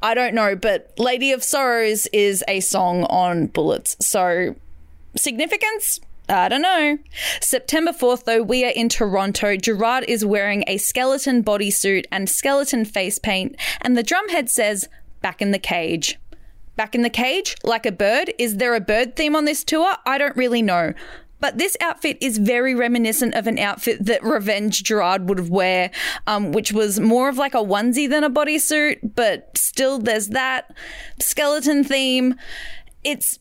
[0.00, 3.96] I don't know, but Lady of Sorrows is a song on bullets.
[4.00, 4.56] So
[5.16, 6.00] Significance?
[6.28, 6.98] I don't know.
[7.40, 9.56] September 4th, though, we are in Toronto.
[9.56, 14.88] Gerard is wearing a skeleton bodysuit and skeleton face paint, and the drumhead says,
[15.20, 16.18] Back in the cage.
[16.82, 17.54] Back in the cage?
[17.62, 18.34] Like a bird?
[18.40, 19.94] Is there a bird theme on this tour?
[20.04, 20.94] I don't really know.
[21.38, 25.92] But this outfit is very reminiscent of an outfit that Revenge Gerard would wear,
[26.26, 30.74] um, which was more of like a onesie than a bodysuit, but still there's that
[31.20, 32.34] skeleton theme.
[33.04, 33.38] It's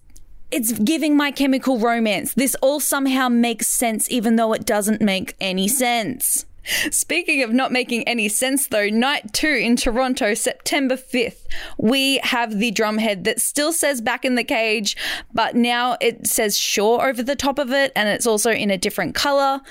[0.52, 2.36] it's giving my chemical romance.
[2.36, 6.46] This all somehow makes sense, even though it doesn't make any sense.
[6.92, 11.48] Speaking of not making any sense, though, night two in Toronto, September 5th,
[11.78, 14.96] we have the drumhead that still says back in the cage,
[15.34, 18.78] but now it says sure over the top of it, and it's also in a
[18.78, 19.62] different color.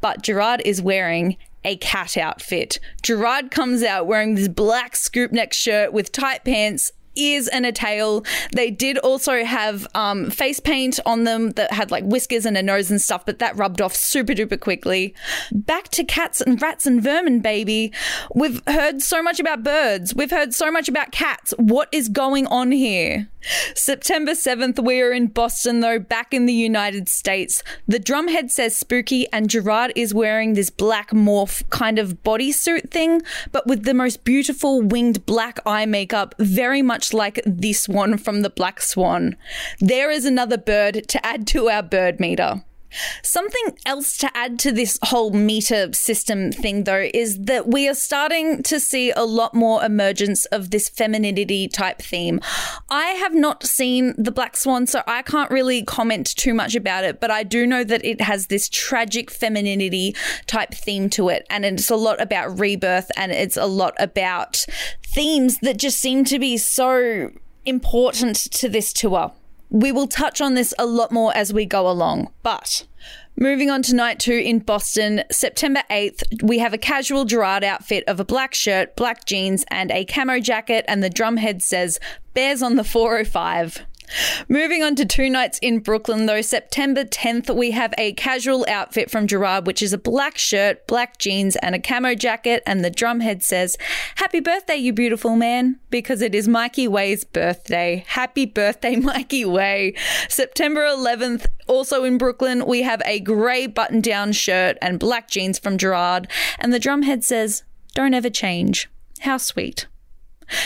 [0.00, 2.78] But Gerard is wearing a cat outfit.
[3.02, 7.72] Gerard comes out wearing this black scoop neck shirt with tight pants, ears and a
[7.72, 8.24] tail.
[8.52, 12.62] They did also have um, face paint on them that had like whiskers and a
[12.62, 15.14] nose and stuff, but that rubbed off super duper quickly.
[15.52, 17.92] Back to cats and rats and vermin, baby.
[18.34, 20.14] We've heard so much about birds.
[20.14, 21.54] We've heard so much about cats.
[21.58, 23.28] What is going on here?
[23.74, 27.62] September 7th, we are in Boston, though, back in the United States.
[27.86, 33.22] The drumhead says spooky, and Gerard is wearing this black morph kind of bodysuit thing,
[33.52, 38.42] but with the most beautiful winged black eye makeup, very much like this one from
[38.42, 39.36] the Black Swan.
[39.80, 42.62] There is another bird to add to our bird meter.
[43.22, 47.94] Something else to add to this whole meter system thing, though, is that we are
[47.94, 52.40] starting to see a lot more emergence of this femininity type theme.
[52.90, 57.04] I have not seen The Black Swan, so I can't really comment too much about
[57.04, 60.14] it, but I do know that it has this tragic femininity
[60.46, 64.64] type theme to it, and it's a lot about rebirth and it's a lot about
[65.02, 67.30] themes that just seem to be so
[67.64, 69.32] important to this tour.
[69.68, 72.86] We will touch on this a lot more as we go along, but
[73.38, 78.02] Moving on to night two in Boston, September 8th, we have a casual Gerard outfit
[78.06, 82.00] of a black shirt, black jeans, and a camo jacket, and the drumhead says,
[82.32, 83.84] Bears on the 405.
[84.48, 89.10] Moving on to two nights in Brooklyn, though, September 10th, we have a casual outfit
[89.10, 92.62] from Gerard, which is a black shirt, black jeans, and a camo jacket.
[92.66, 93.76] And the drumhead says,
[94.16, 98.04] Happy birthday, you beautiful man, because it is Mikey Way's birthday.
[98.06, 99.94] Happy birthday, Mikey Way.
[100.28, 105.58] September 11th, also in Brooklyn, we have a grey button down shirt and black jeans
[105.58, 106.28] from Gerard.
[106.58, 107.64] And the drumhead says,
[107.94, 108.88] Don't ever change.
[109.20, 109.86] How sweet.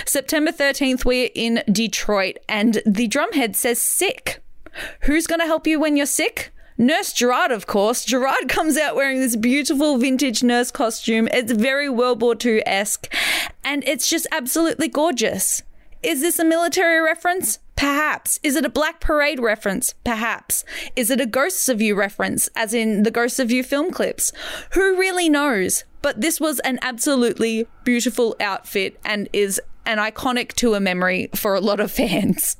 [0.06, 4.42] September 13th, we're in Detroit, and the drumhead says sick.
[5.02, 6.52] Who's going to help you when you're sick?
[6.78, 8.04] Nurse Gerard, of course.
[8.04, 11.28] Gerard comes out wearing this beautiful vintage nurse costume.
[11.30, 13.12] It's very World War II esque,
[13.62, 15.62] and it's just absolutely gorgeous.
[16.02, 17.58] Is this a military reference?
[17.76, 18.40] Perhaps.
[18.42, 19.94] Is it a Black Parade reference?
[20.04, 20.64] Perhaps.
[20.96, 24.32] Is it a Ghosts of You reference, as in the Ghosts of You film clips?
[24.72, 25.84] Who really knows?
[26.02, 31.54] But this was an absolutely beautiful outfit and is and iconic to a memory for
[31.54, 32.56] a lot of fans.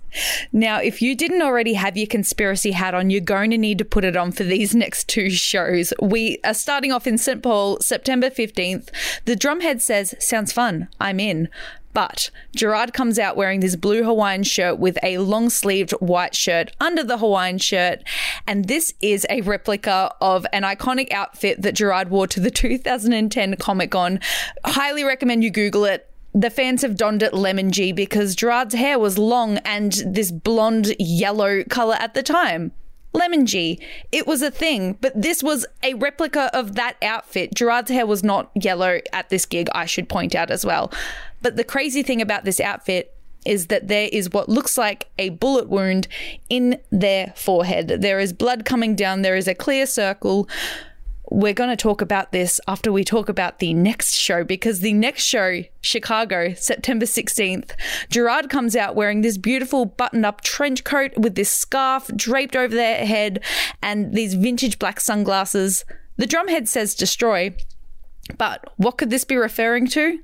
[0.53, 3.85] Now, if you didn't already have your conspiracy hat on, you're going to need to
[3.85, 5.93] put it on for these next two shows.
[6.01, 7.43] We are starting off in St.
[7.43, 8.89] Paul, September 15th.
[9.25, 10.89] The drumhead says, Sounds fun.
[11.01, 11.49] I'm in.
[11.93, 16.71] But Gerard comes out wearing this blue Hawaiian shirt with a long sleeved white shirt
[16.81, 18.03] under the Hawaiian shirt.
[18.47, 23.57] And this is a replica of an iconic outfit that Gerard wore to the 2010
[23.57, 24.21] Comic Con.
[24.65, 26.10] Highly recommend you Google it.
[26.33, 30.95] The fans have donned it lemon G because Gerard's hair was long and this blonde
[30.99, 32.73] yellow color at the time.
[33.13, 33.81] Lemon G.
[34.13, 37.55] It was a thing, but this was a replica of that outfit.
[37.55, 40.93] Gerard's hair was not yellow at this gig, I should point out as well.
[41.43, 43.15] But the crazy thing about this outfit
[43.45, 46.07] is that there is what looks like a bullet wound
[46.49, 47.89] in their forehead.
[47.89, 50.49] There is blood coming down, there is a clear circle.
[51.31, 54.93] We're going to talk about this after we talk about the next show because the
[54.93, 57.71] next show, Chicago, September 16th,
[58.11, 62.75] Gerard comes out wearing this beautiful button up trench coat with this scarf draped over
[62.75, 63.45] their head
[63.81, 65.85] and these vintage black sunglasses.
[66.17, 67.55] The drumhead says destroy,
[68.37, 70.19] but what could this be referring to?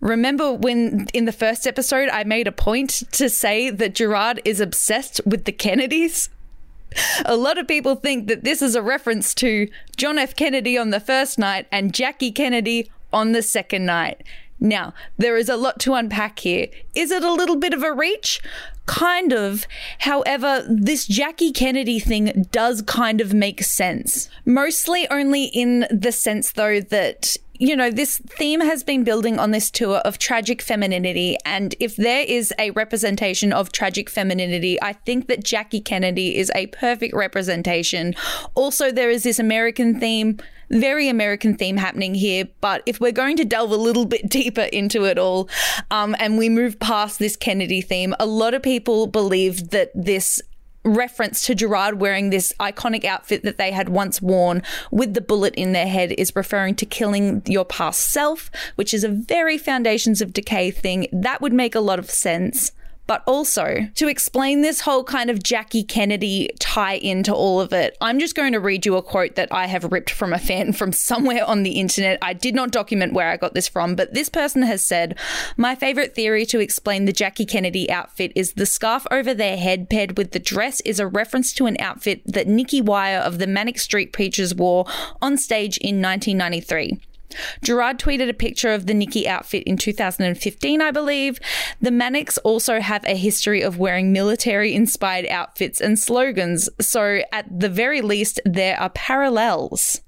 [0.00, 4.60] Remember when in the first episode I made a point to say that Gerard is
[4.60, 6.28] obsessed with the Kennedys?
[7.24, 10.34] A lot of people think that this is a reference to John F.
[10.34, 14.22] Kennedy on the first night and Jackie Kennedy on the second night.
[14.60, 16.68] Now, there is a lot to unpack here.
[16.94, 18.40] Is it a little bit of a reach?
[18.86, 19.66] Kind of.
[20.00, 24.28] However, this Jackie Kennedy thing does kind of make sense.
[24.44, 29.52] Mostly only in the sense, though, that you know, this theme has been building on
[29.52, 31.36] this tour of tragic femininity.
[31.44, 36.50] And if there is a representation of tragic femininity, I think that Jackie Kennedy is
[36.54, 38.14] a perfect representation.
[38.54, 40.38] Also, there is this American theme,
[40.70, 42.48] very American theme happening here.
[42.60, 45.48] But if we're going to delve a little bit deeper into it all
[45.92, 50.42] um, and we move past this Kennedy theme, a lot of people believe that this
[50.84, 55.54] reference to Gerard wearing this iconic outfit that they had once worn with the bullet
[55.54, 60.20] in their head is referring to killing your past self, which is a very foundations
[60.20, 61.06] of decay thing.
[61.12, 62.72] That would make a lot of sense.
[63.06, 67.96] But also, to explain this whole kind of Jackie Kennedy tie into all of it,
[68.00, 70.72] I'm just going to read you a quote that I have ripped from a fan
[70.72, 72.18] from somewhere on the internet.
[72.22, 75.18] I did not document where I got this from, but this person has said,
[75.56, 79.90] My favorite theory to explain the Jackie Kennedy outfit is the scarf over their head
[79.90, 83.46] paired with the dress is a reference to an outfit that Nicky Wire of the
[83.46, 84.86] Manic Street Preachers wore
[85.20, 87.00] on stage in 1993.
[87.62, 91.38] Gerard tweeted a picture of the Nicky outfit in 2015, I believe.
[91.80, 97.46] The Manics also have a history of wearing military inspired outfits and slogans, so at
[97.60, 100.00] the very least, there are parallels.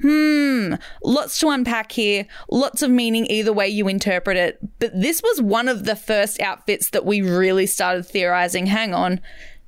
[0.00, 5.22] Hmm, lots to unpack here, lots of meaning either way you interpret it, but this
[5.22, 8.66] was one of the first outfits that we really started theorizing.
[8.66, 9.20] Hang on,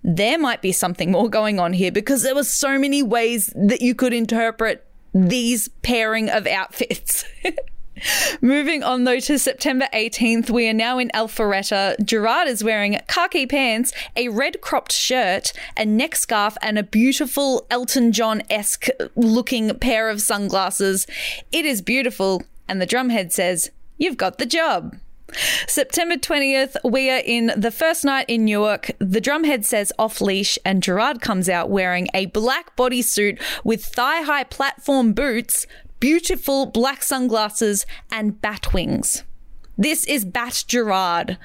[0.02, 3.82] there might be something more going on here because there were so many ways that
[3.82, 7.24] you could interpret these pairing of outfits.
[8.40, 12.02] Moving on though to September 18th, we are now in Alpharetta.
[12.04, 17.66] Gerard is wearing khaki pants, a red cropped shirt, a neck scarf, and a beautiful
[17.70, 21.06] Elton John esque looking pair of sunglasses.
[21.52, 24.96] It is beautiful, and the drumhead says, You've got the job.
[25.66, 28.90] September 20th, we are in the first night in Newark.
[28.98, 34.22] The drumhead says off leash, and Gerard comes out wearing a black bodysuit with thigh
[34.22, 35.66] high platform boots,
[35.98, 39.24] beautiful black sunglasses, and bat wings.
[39.78, 41.38] This is Bat Gerard.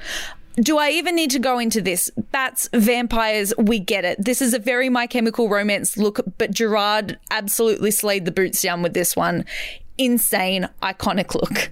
[0.56, 2.10] Do I even need to go into this?
[2.32, 4.24] Bats, vampires, we get it.
[4.24, 8.82] This is a very My Chemical Romance look, but Gerard absolutely slayed the boots down
[8.82, 9.46] with this one.
[9.98, 11.72] Insane, iconic look.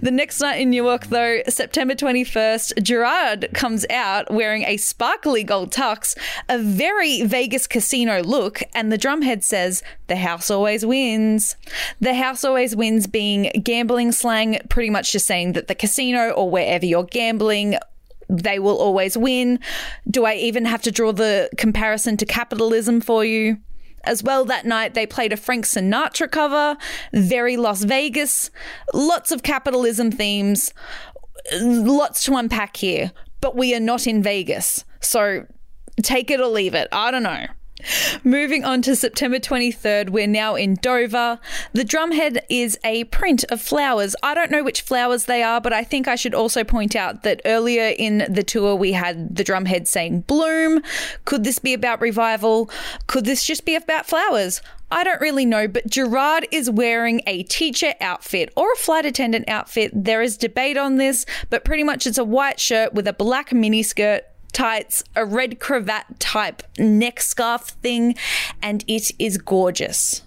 [0.00, 5.72] The next night in Newark, though, September 21st, Gerard comes out wearing a sparkly gold
[5.72, 6.16] tux,
[6.48, 11.56] a very Vegas casino look, and the drumhead says, The house always wins.
[12.00, 16.50] The house always wins being gambling slang, pretty much just saying that the casino or
[16.50, 17.76] wherever you're gambling
[18.28, 19.60] they will always win.
[20.10, 23.58] Do I even have to draw the comparison to capitalism for you?
[24.04, 26.76] As well, that night they played a Frank Sinatra cover,
[27.12, 28.50] very Las Vegas,
[28.92, 30.74] lots of capitalism themes,
[31.60, 33.12] lots to unpack here.
[33.40, 34.84] But we are not in Vegas.
[35.00, 35.46] So
[36.02, 36.88] take it or leave it.
[36.92, 37.46] I don't know.
[38.24, 41.38] Moving on to September 23rd, we're now in Dover.
[41.72, 44.14] The drumhead is a print of flowers.
[44.22, 47.22] I don't know which flowers they are, but I think I should also point out
[47.22, 50.82] that earlier in the tour we had the drumhead saying bloom.
[51.24, 52.70] Could this be about revival?
[53.06, 54.60] Could this just be about flowers?
[54.92, 59.48] I don't really know, but Gerard is wearing a teacher outfit or a flight attendant
[59.48, 59.90] outfit.
[59.94, 63.50] There is debate on this, but pretty much it's a white shirt with a black
[63.50, 64.20] miniskirt,
[64.52, 68.14] tights, a red cravat type neck scarf thing,
[68.62, 70.22] and it is gorgeous.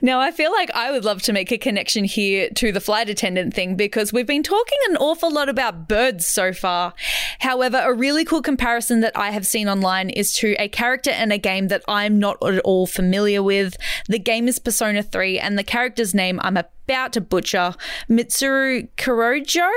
[0.00, 3.08] Now, I feel like I would love to make a connection here to the flight
[3.08, 6.94] attendant thing because we've been talking an awful lot about birds so far.
[7.40, 11.30] However, a really cool comparison that I have seen online is to a character in
[11.32, 13.76] a game that I'm not at all familiar with.
[14.08, 17.74] The game is Persona 3, and the character's name I'm about to butcher
[18.08, 19.70] Mitsuru Kurojo.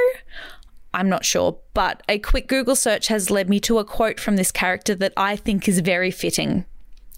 [0.94, 4.36] I'm not sure, but a quick Google search has led me to a quote from
[4.36, 6.66] this character that I think is very fitting.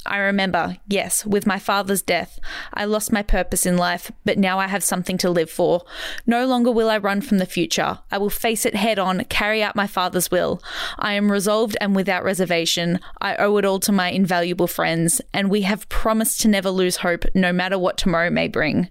[0.07, 2.39] I remember, yes, with my father's death,
[2.73, 5.83] I lost my purpose in life, but now I have something to live for.
[6.27, 7.99] No longer will I run from the future.
[8.11, 10.61] I will face it head on, carry out my father's will.
[10.99, 12.99] I am resolved and without reservation.
[13.19, 16.97] I owe it all to my invaluable friends, and we have promised to never lose
[16.97, 18.89] hope, no matter what tomorrow may bring.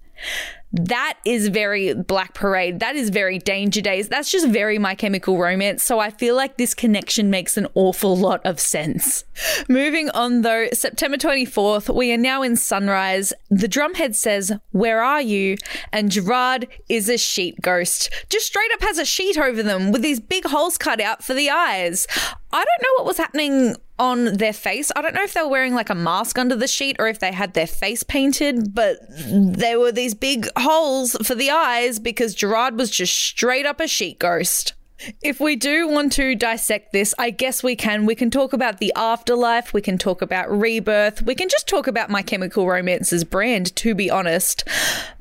[0.76, 2.80] That is very Black Parade.
[2.80, 4.08] That is very Danger Days.
[4.08, 5.84] That's just very My Chemical Romance.
[5.84, 9.22] So I feel like this connection makes an awful lot of sense.
[9.68, 13.32] Moving on though, September 24th, we are now in Sunrise.
[13.50, 15.58] The drumhead says, Where are you?
[15.92, 18.10] And Gerard is a sheet ghost.
[18.28, 21.34] Just straight up has a sheet over them with these big holes cut out for
[21.34, 22.08] the eyes.
[22.52, 24.90] I don't know what was happening on their face.
[24.94, 27.20] I don't know if they were wearing like a mask under the sheet or if
[27.20, 32.34] they had their face painted, but there were these big holes for the eyes because
[32.34, 34.74] Gerard was just straight up a sheet ghost.
[35.22, 38.06] If we do want to dissect this, I guess we can.
[38.06, 41.86] We can talk about the afterlife, we can talk about rebirth, we can just talk
[41.86, 44.66] about My Chemical Romance's brand, to be honest.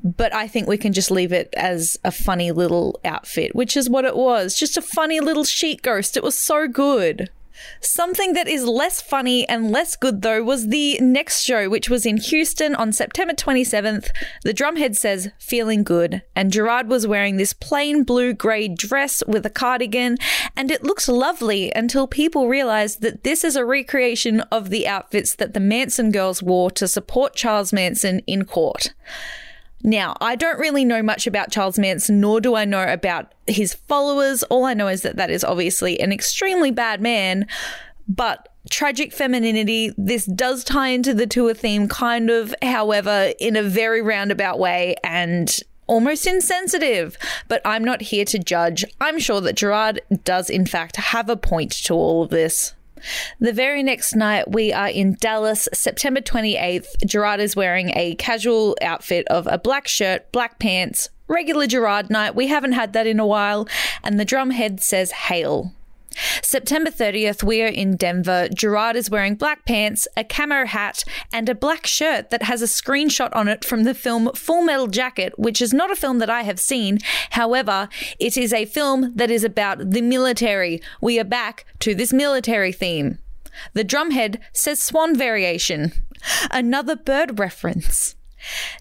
[0.02, 3.90] But I think we can just leave it as a funny little outfit, which is
[3.90, 4.56] what it was.
[4.56, 6.16] Just a funny little sheet ghost.
[6.16, 7.30] It was so good.
[7.80, 12.06] Something that is less funny and less good, though, was the next show, which was
[12.06, 14.10] in Houston on September 27th.
[14.42, 19.46] The drumhead says, feeling good, and Gerard was wearing this plain blue grey dress with
[19.46, 20.16] a cardigan,
[20.56, 25.34] and it looked lovely until people realized that this is a recreation of the outfits
[25.36, 28.94] that the Manson girls wore to support Charles Manson in court.
[29.86, 33.74] Now, I don't really know much about Charles Manson, nor do I know about his
[33.74, 34.42] followers.
[34.44, 37.46] All I know is that that is obviously an extremely bad man,
[38.08, 39.92] but tragic femininity.
[39.98, 44.96] This does tie into the tour theme, kind of, however, in a very roundabout way
[45.04, 45.54] and
[45.86, 47.18] almost insensitive.
[47.48, 48.86] But I'm not here to judge.
[49.02, 52.72] I'm sure that Gerard does, in fact, have a point to all of this.
[53.40, 57.04] The very next night, we are in Dallas, September 28th.
[57.06, 62.34] Gerard is wearing a casual outfit of a black shirt, black pants, regular Gerard night.
[62.34, 63.68] We haven't had that in a while.
[64.02, 65.72] And the drumhead says, Hail.
[66.42, 68.48] September 30th, we are in Denver.
[68.54, 72.66] Gerard is wearing black pants, a camo hat, and a black shirt that has a
[72.66, 76.30] screenshot on it from the film Full Metal Jacket, which is not a film that
[76.30, 76.98] I have seen.
[77.30, 77.88] However,
[78.18, 80.80] it is a film that is about the military.
[81.00, 83.18] We are back to this military theme.
[83.72, 85.92] The drumhead says swan variation.
[86.50, 88.16] Another bird reference.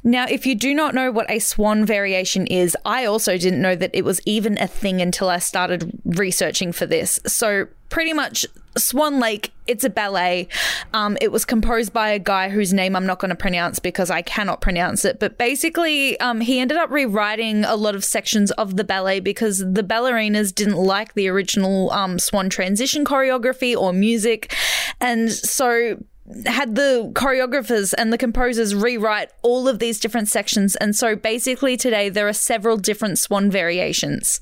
[0.03, 3.75] Now, if you do not know what a swan variation is, I also didn't know
[3.75, 7.19] that it was even a thing until I started researching for this.
[7.25, 8.45] So, pretty much,
[8.75, 10.47] Swan Lake, it's a ballet.
[10.93, 14.09] Um, it was composed by a guy whose name I'm not going to pronounce because
[14.09, 15.19] I cannot pronounce it.
[15.19, 19.59] But basically, um, he ended up rewriting a lot of sections of the ballet because
[19.59, 24.55] the ballerinas didn't like the original um, Swan transition choreography or music.
[24.99, 26.03] And so
[26.45, 30.75] had the choreographers and the composers rewrite all of these different sections.
[30.77, 34.39] And so basically today there are several different swan variations.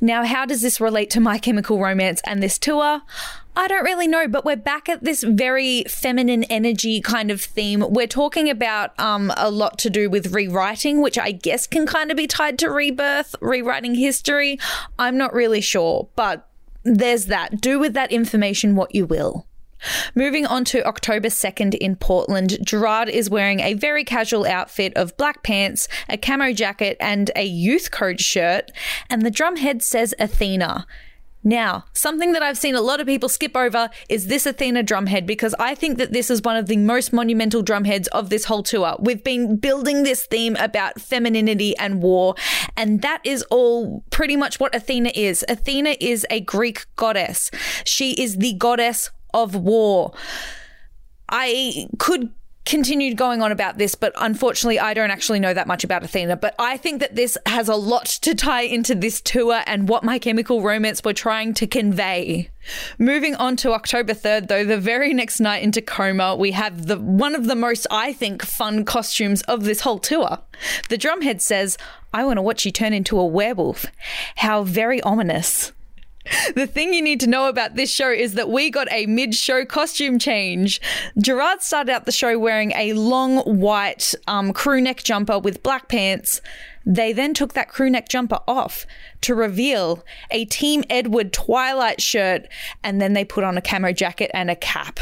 [0.00, 3.02] Now, how does this relate to My Chemical Romance and this tour?
[3.56, 7.84] I don't really know, but we're back at this very feminine energy kind of theme.
[7.88, 12.10] We're talking about um, a lot to do with rewriting, which I guess can kind
[12.10, 14.58] of be tied to rebirth, rewriting history.
[14.98, 16.48] I'm not really sure, but
[16.82, 17.60] there's that.
[17.60, 19.46] Do with that information what you will.
[20.14, 25.16] Moving on to October 2nd in Portland, Gerard is wearing a very casual outfit of
[25.16, 28.70] black pants, a camo jacket, and a youth code shirt,
[29.10, 30.86] and the drumhead says Athena.
[31.46, 35.26] Now, something that I've seen a lot of people skip over is this Athena drumhead
[35.26, 38.62] because I think that this is one of the most monumental drumheads of this whole
[38.62, 38.96] tour.
[38.98, 42.34] We've been building this theme about femininity and war,
[42.78, 45.44] and that is all pretty much what Athena is.
[45.46, 47.50] Athena is a Greek goddess.
[47.84, 50.14] She is the goddess of war.
[51.28, 52.30] I could
[52.64, 56.36] continue going on about this, but unfortunately, I don't actually know that much about Athena.
[56.36, 60.02] But I think that this has a lot to tie into this tour and what
[60.02, 62.50] My Chemical Romance were trying to convey.
[62.98, 66.98] Moving on to October 3rd, though, the very next night in Tacoma, we have the
[66.98, 70.38] one of the most, I think, fun costumes of this whole tour.
[70.88, 71.76] The drumhead says,
[72.14, 73.86] I want to watch you turn into a werewolf.
[74.36, 75.72] How very ominous.
[76.54, 79.34] The thing you need to know about this show is that we got a mid
[79.34, 80.80] show costume change.
[81.18, 85.88] Gerard started out the show wearing a long white um, crew neck jumper with black
[85.88, 86.40] pants.
[86.86, 88.86] They then took that crew neck jumper off
[89.22, 92.46] to reveal a Team Edward Twilight shirt,
[92.82, 95.00] and then they put on a camo jacket and a cap.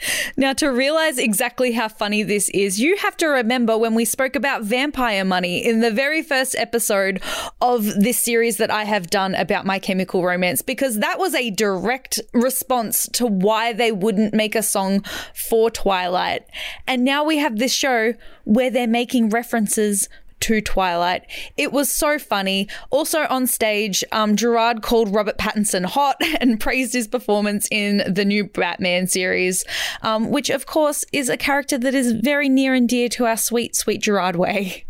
[0.36, 4.36] Now, to realize exactly how funny this is, you have to remember when we spoke
[4.36, 7.22] about vampire money in the very first episode
[7.60, 11.50] of this series that I have done about My Chemical Romance, because that was a
[11.50, 16.46] direct response to why they wouldn't make a song for Twilight.
[16.86, 20.08] And now we have this show where they're making references
[20.40, 21.26] to Twilight.
[21.56, 22.68] It was so funny.
[22.90, 28.24] Also on stage, um, Gerard called Robert Pattinson hot and praised his performance in the
[28.24, 29.64] new Batman series,
[30.02, 33.36] um, which of course is a character that is very near and dear to our
[33.36, 34.84] sweet, sweet Gerard Way.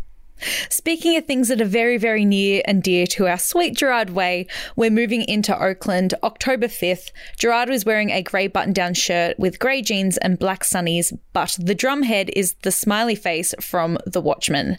[0.69, 4.47] Speaking of things that are very, very near and dear to our sweet Gerard Way,
[4.75, 7.11] we're moving into Oakland October 5th.
[7.37, 11.55] Gerard was wearing a grey button down shirt with grey jeans and black sunnies, but
[11.59, 14.77] the drumhead is the smiley face from The Watchmen.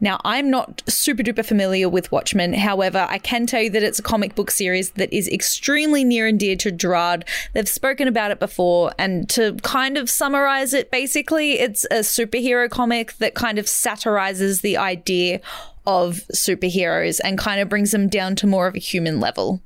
[0.00, 2.54] Now, I'm not super duper familiar with Watchmen.
[2.54, 6.26] However, I can tell you that it's a comic book series that is extremely near
[6.26, 7.24] and dear to Gerard.
[7.52, 12.68] They've spoken about it before, and to kind of summarize it, basically, it's a superhero
[12.68, 15.40] comic that kind of satirizes the idea idea
[15.86, 19.60] of superheroes and kind of brings them down to more of a human level.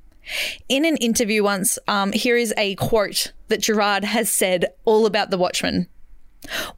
[0.69, 5.31] In an interview once, um, here is a quote that Gerard has said all about
[5.31, 5.89] the Watchmen.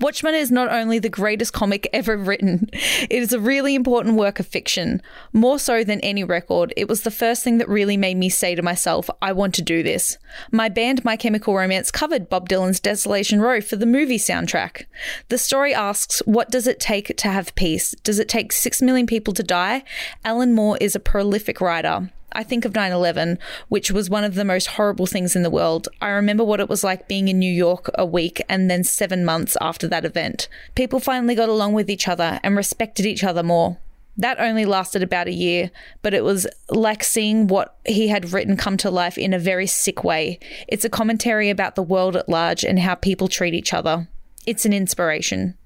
[0.01, 4.41] Watchmen is not only the greatest comic ever written, it is a really important work
[4.41, 5.01] of fiction.
[5.33, 8.55] More so than any record, it was the first thing that really made me say
[8.55, 10.19] to myself, I want to do this.
[10.51, 14.87] My band, My Chemical Romance, covered Bob Dylan's Desolation Row for the movie soundtrack.
[15.29, 17.93] The story asks, What does it take to have peace?
[18.03, 19.85] Does it take six million people to die?
[20.25, 22.11] Alan Moore is a prolific writer.
[22.35, 25.51] I think of 9 11, which was one of the most horrible things in the
[25.51, 25.89] world.
[26.01, 29.25] I remember what it was like being in New York a week and then seven
[29.25, 30.49] months after that event.
[30.75, 33.79] People finally got along with each other and respected each other more.
[34.17, 35.71] That only lasted about a year,
[36.03, 39.67] but it was like seeing what he had written come to life in a very
[39.67, 40.39] sick way.
[40.69, 44.09] It's a commentary about the world at large and how people treat each other.
[44.47, 45.57] It's an inspiration.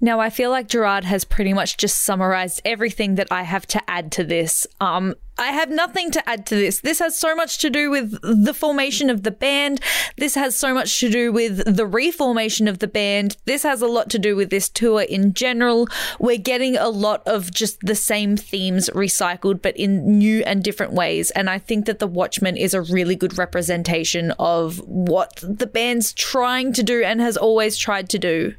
[0.00, 3.90] Now, I feel like Gerard has pretty much just summarized everything that I have to
[3.90, 4.66] add to this.
[4.80, 6.80] Um, I have nothing to add to this.
[6.80, 9.80] This has so much to do with the formation of the band.
[10.16, 13.36] This has so much to do with the reformation of the band.
[13.44, 15.88] This has a lot to do with this tour in general.
[16.18, 20.94] We're getting a lot of just the same themes recycled, but in new and different
[20.94, 21.30] ways.
[21.32, 26.14] And I think that The Watchmen is a really good representation of what the band's
[26.14, 28.54] trying to do and has always tried to do.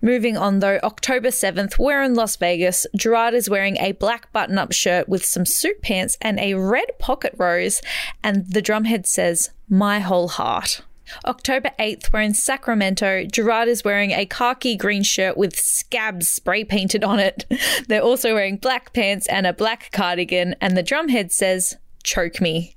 [0.00, 2.86] Moving on though, October 7th, we're in Las Vegas.
[2.96, 6.98] Gerard is wearing a black button up shirt with some suit pants and a red
[6.98, 7.80] pocket rose,
[8.22, 10.82] and the drumhead says, My whole heart.
[11.24, 13.24] October 8th, we're in Sacramento.
[13.24, 17.44] Gerard is wearing a khaki green shirt with scabs spray painted on it.
[17.88, 22.76] They're also wearing black pants and a black cardigan, and the drumhead says, Choke me.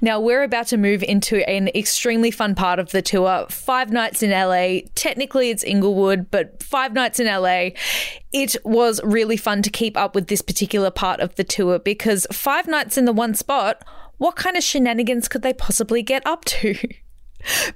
[0.00, 3.46] Now, we're about to move into an extremely fun part of the tour.
[3.48, 4.88] Five nights in LA.
[4.94, 7.70] Technically, it's Inglewood, but five nights in LA.
[8.32, 12.26] It was really fun to keep up with this particular part of the tour because
[12.32, 13.84] five nights in the one spot,
[14.18, 16.76] what kind of shenanigans could they possibly get up to?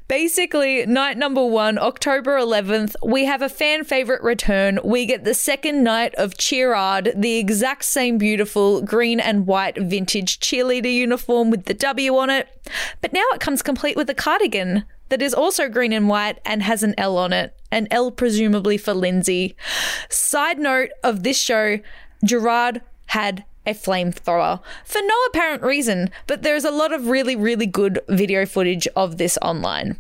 [0.09, 4.79] Basically, night number one, October 11th, we have a fan favorite return.
[4.85, 10.41] We get the second night of Cheerard, the exact same beautiful green and white vintage
[10.41, 12.49] cheerleader uniform with the W on it.
[13.01, 16.63] But now it comes complete with a cardigan that is also green and white and
[16.63, 17.55] has an L on it.
[17.71, 19.57] An L, presumably for Lindsay.
[20.09, 21.79] Side note of this show
[22.25, 27.67] Gerard had a flamethrower for no apparent reason, but there's a lot of really, really
[27.67, 29.99] good video footage of this online.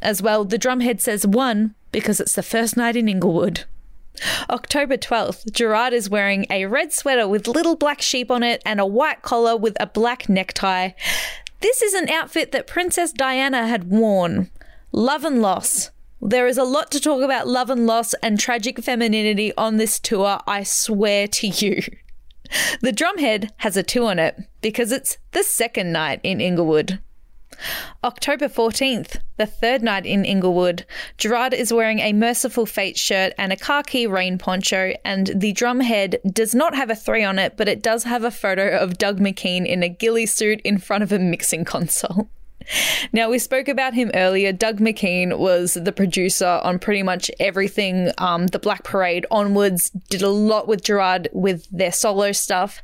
[0.00, 3.64] As well, the drumhead says one because it's the first night in Inglewood.
[4.48, 8.80] October 12th, Gerard is wearing a red sweater with little black sheep on it and
[8.80, 10.90] a white collar with a black necktie.
[11.60, 14.50] This is an outfit that Princess Diana had worn.
[14.92, 15.90] Love and loss.
[16.22, 19.98] There is a lot to talk about love and loss and tragic femininity on this
[19.98, 21.82] tour, I swear to you.
[22.80, 27.00] The drumhead has a two on it because it's the second night in Inglewood.
[28.02, 30.86] October 14th, the third night in Inglewood,
[31.18, 36.16] Gerard is wearing a Mercyful Fate shirt and a khaki rain poncho, and the drumhead
[36.32, 39.20] does not have a three on it, but it does have a photo of Doug
[39.20, 42.30] McKean in a ghillie suit in front of a mixing console.
[43.12, 44.52] Now, we spoke about him earlier.
[44.52, 50.22] Doug McKean was the producer on pretty much everything um, the Black Parade onwards, did
[50.22, 52.80] a lot with Gerard with their solo stuff.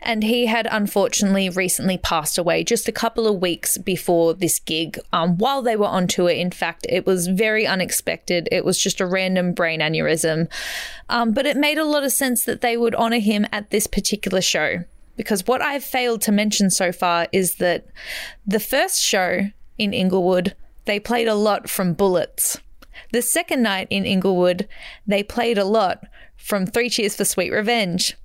[0.00, 4.98] And he had unfortunately recently passed away just a couple of weeks before this gig
[5.12, 6.30] um, while they were on tour.
[6.30, 8.48] In fact, it was very unexpected.
[8.52, 10.50] It was just a random brain aneurysm.
[11.08, 13.86] Um, but it made a lot of sense that they would honor him at this
[13.86, 14.84] particular show
[15.16, 17.86] because what I've failed to mention so far is that
[18.46, 20.54] the first show in Inglewood,
[20.84, 22.58] they played a lot from Bullets.
[23.12, 24.68] The second night in Inglewood,
[25.06, 26.04] they played a lot
[26.36, 28.16] from Three Cheers for Sweet Revenge.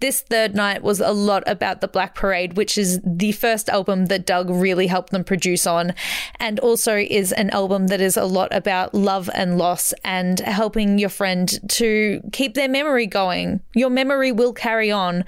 [0.00, 4.06] This third night was a lot about the Black Parade, which is the first album
[4.06, 5.92] that Doug really helped them produce on,
[6.38, 10.98] and also is an album that is a lot about love and loss and helping
[10.98, 13.60] your friend to keep their memory going.
[13.74, 15.24] Your memory will carry on.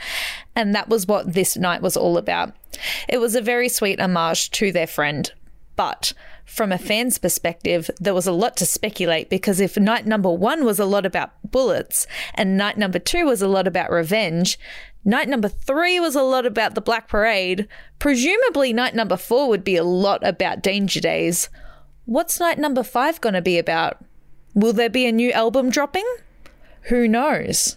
[0.57, 2.55] And that was what this night was all about.
[3.09, 5.31] It was a very sweet homage to their friend.
[5.77, 6.13] But
[6.45, 10.65] from a fan's perspective, there was a lot to speculate because if night number one
[10.65, 14.59] was a lot about bullets and night number two was a lot about revenge,
[15.05, 17.69] night number three was a lot about the Black Parade,
[17.99, 21.49] presumably night number four would be a lot about Danger Days.
[22.05, 24.05] What's night number five going to be about?
[24.55, 26.07] Will there be a new album dropping?
[26.89, 27.77] Who knows?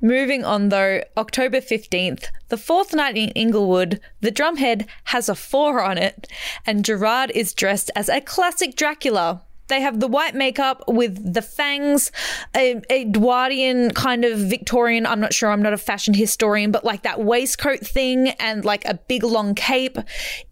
[0.00, 5.82] Moving on though, October 15th, the fourth night in Inglewood, the drumhead has a four
[5.82, 6.28] on it,
[6.64, 9.42] and Gerard is dressed as a classic Dracula.
[9.68, 12.12] They have the white makeup with the fangs,
[12.54, 15.06] a, Edwardian kind of Victorian.
[15.06, 18.84] I'm not sure, I'm not a fashion historian, but like that waistcoat thing and like
[18.84, 19.98] a big long cape.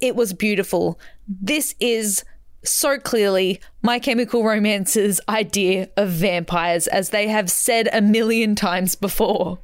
[0.01, 0.99] It was beautiful.
[1.29, 2.25] This is
[2.65, 8.95] so clearly My Chemical Romance's idea of vampires, as they have said a million times
[8.95, 9.59] before.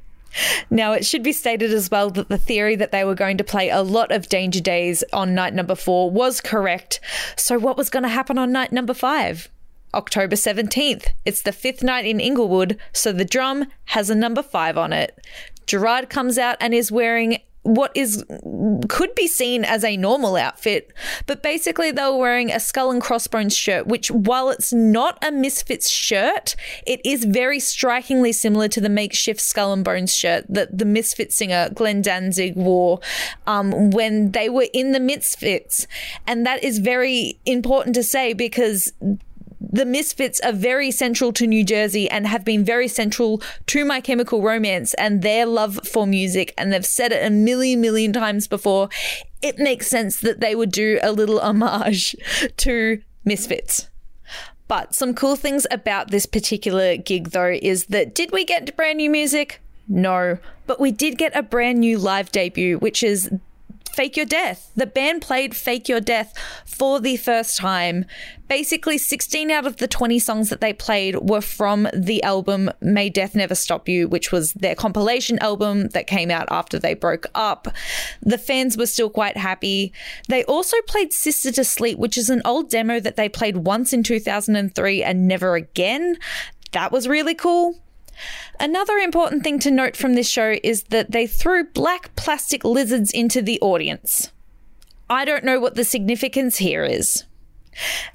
[0.69, 3.43] Now, it should be stated as well that the theory that they were going to
[3.43, 6.99] play a lot of Danger Days on night number four was correct.
[7.35, 9.49] So, what was going to happen on night number five?
[9.93, 11.07] October 17th.
[11.25, 15.19] It's the fifth night in Inglewood, so the drum has a number five on it.
[15.67, 18.25] Gerard comes out and is wearing what is
[18.89, 20.91] could be seen as a normal outfit,
[21.27, 25.31] but basically they were wearing a skull and crossbones shirt, which while it's not a
[25.31, 26.55] Misfits shirt,
[26.87, 31.31] it is very strikingly similar to the makeshift skull and bones shirt that the Misfit
[31.31, 32.99] singer Glenn Danzig wore
[33.45, 35.85] um, when they were in the Misfits,
[36.25, 38.93] and that is very important to say because
[39.71, 44.01] the Misfits are very central to New Jersey and have been very central to My
[44.01, 46.53] Chemical Romance and their love for music.
[46.57, 48.89] And they've said it a million, million times before.
[49.41, 52.15] It makes sense that they would do a little homage
[52.57, 53.89] to Misfits.
[54.67, 58.97] But some cool things about this particular gig, though, is that did we get brand
[58.97, 59.61] new music?
[59.87, 63.29] No, but we did get a brand new live debut, which is
[63.93, 64.71] Fake Your Death.
[64.75, 66.33] The band played Fake Your Death
[66.65, 68.05] for the first time.
[68.47, 73.09] Basically, 16 out of the 20 songs that they played were from the album May
[73.09, 77.27] Death Never Stop You, which was their compilation album that came out after they broke
[77.35, 77.67] up.
[78.21, 79.93] The fans were still quite happy.
[80.29, 83.93] They also played Sister to Sleep, which is an old demo that they played once
[83.93, 86.17] in 2003 and never again.
[86.71, 87.81] That was really cool.
[88.59, 93.11] Another important thing to note from this show is that they threw black plastic lizards
[93.11, 94.31] into the audience.
[95.09, 97.25] I don't know what the significance here is.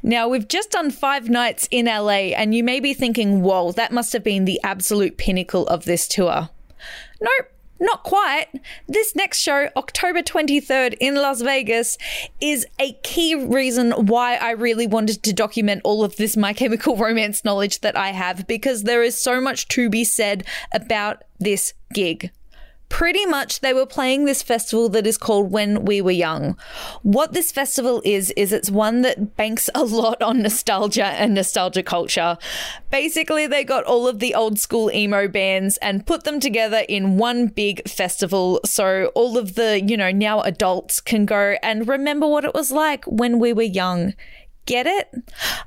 [0.03, 3.93] Now, we've just done five nights in LA, and you may be thinking, whoa, that
[3.93, 6.51] must have been the absolute pinnacle of this tour.
[7.21, 7.51] Nope.
[7.79, 8.47] Not quite.
[8.89, 11.99] This next show, October 23rd in Las Vegas,
[12.41, 16.97] is a key reason why I really wanted to document all of this My Chemical
[17.07, 21.75] Romance knowledge that I have because there is so much to be said about this
[21.93, 22.31] gig
[22.97, 26.57] pretty much they were playing this festival that is called When We Were Young.
[27.03, 31.83] What this festival is, is it's one that banks a lot on nostalgia and nostalgia
[31.83, 32.39] culture.
[32.91, 37.19] Basically, they got all of the old school emo bands and put them together in
[37.19, 42.27] one big festival so all of the, you know, now adults can go and remember
[42.27, 44.15] what it was like when we were young.
[44.65, 45.11] Get it?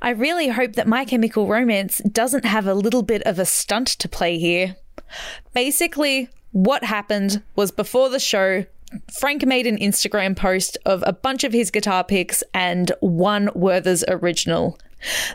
[0.02, 3.86] I really hope that My Chemical Romance doesn't have a little bit of a stunt
[3.86, 4.74] to play here.
[5.54, 8.64] Basically, what happened was before the show,
[9.12, 14.04] Frank made an Instagram post of a bunch of his guitar picks and one Werther's
[14.08, 14.78] original.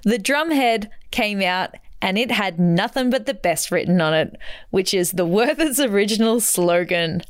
[0.04, 4.38] The drumhead came out and it had nothing but the best written on it,
[4.70, 7.22] which is the Werther's original slogan.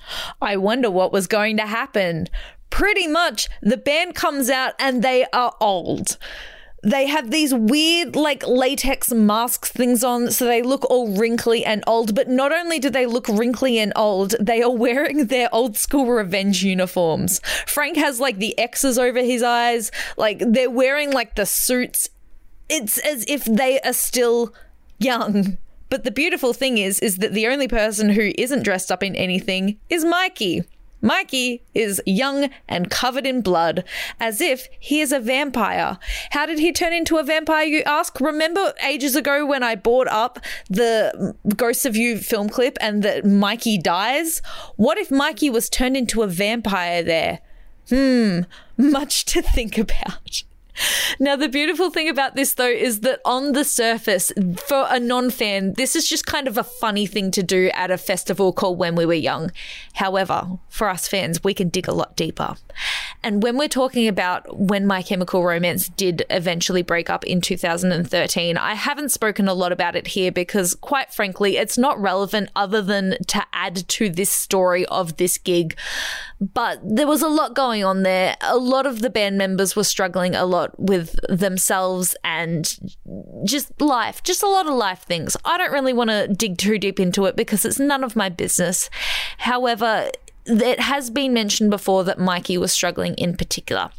[0.41, 2.27] I wonder what was going to happen.
[2.69, 6.17] pretty much the band comes out and they are old
[6.85, 11.83] they have these weird like latex masks things on so they look all wrinkly and
[11.87, 12.13] old.
[12.13, 16.05] But not only do they look wrinkly and old they are wearing their old school
[16.05, 17.39] revenge uniforms.
[17.65, 19.91] Frank has like the x's over his eyes.
[20.15, 22.07] Like they're wearing like the suits.
[22.69, 24.53] It's as if they are still
[24.99, 25.57] young.
[25.89, 29.15] But the beautiful thing is is that the only person who isn't dressed up in
[29.15, 30.63] anything is mikey
[31.05, 33.83] Mikey is young and covered in blood,
[34.19, 35.99] as if he is a vampire.
[36.31, 38.19] How did he turn into a vampire, you ask?
[38.19, 43.23] Remember ages ago when I brought up the Ghosts of You film clip and that
[43.23, 44.41] Mikey dies?
[44.77, 47.39] What if Mikey was turned into a vampire there?
[47.89, 48.41] Hmm,
[48.75, 50.43] much to think about.
[51.19, 54.31] Now, the beautiful thing about this, though, is that on the surface,
[54.67, 57.91] for a non fan, this is just kind of a funny thing to do at
[57.91, 59.51] a festival called When We Were Young.
[59.93, 62.55] However, for us fans, we can dig a lot deeper.
[63.23, 68.57] And when we're talking about when My Chemical Romance did eventually break up in 2013,
[68.57, 72.81] I haven't spoken a lot about it here because, quite frankly, it's not relevant other
[72.81, 75.77] than to add to this story of this gig.
[76.39, 78.35] But there was a lot going on there.
[78.41, 82.77] A lot of the band members were struggling a lot with themselves and
[83.43, 85.35] just life, just a lot of life things.
[85.45, 88.29] I don't really want to dig too deep into it because it's none of my
[88.29, 88.89] business.
[89.39, 90.09] However,
[90.45, 93.89] it has been mentioned before that Mikey was struggling in particular.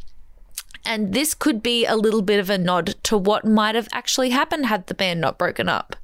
[0.86, 4.30] And this could be a little bit of a nod to what might have actually
[4.30, 5.96] happened had the band not broken up.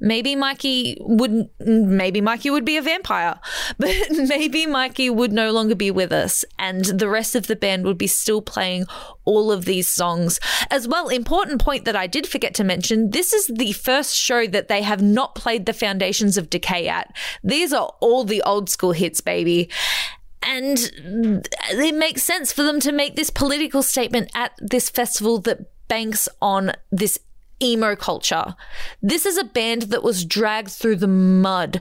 [0.00, 3.38] Maybe Mikey wouldn't, maybe Mikey would be a vampire,
[3.78, 7.84] but maybe Mikey would no longer be with us and the rest of the band
[7.84, 8.84] would be still playing
[9.24, 10.40] all of these songs.
[10.70, 14.46] As well, important point that I did forget to mention this is the first show
[14.48, 17.14] that they have not played the Foundations of Decay at.
[17.44, 19.70] These are all the old school hits, baby.
[20.42, 20.78] And
[21.70, 26.28] it makes sense for them to make this political statement at this festival that banks
[26.40, 27.18] on this
[27.62, 28.54] emo culture.
[29.02, 31.80] This is a band that was dragged through the mud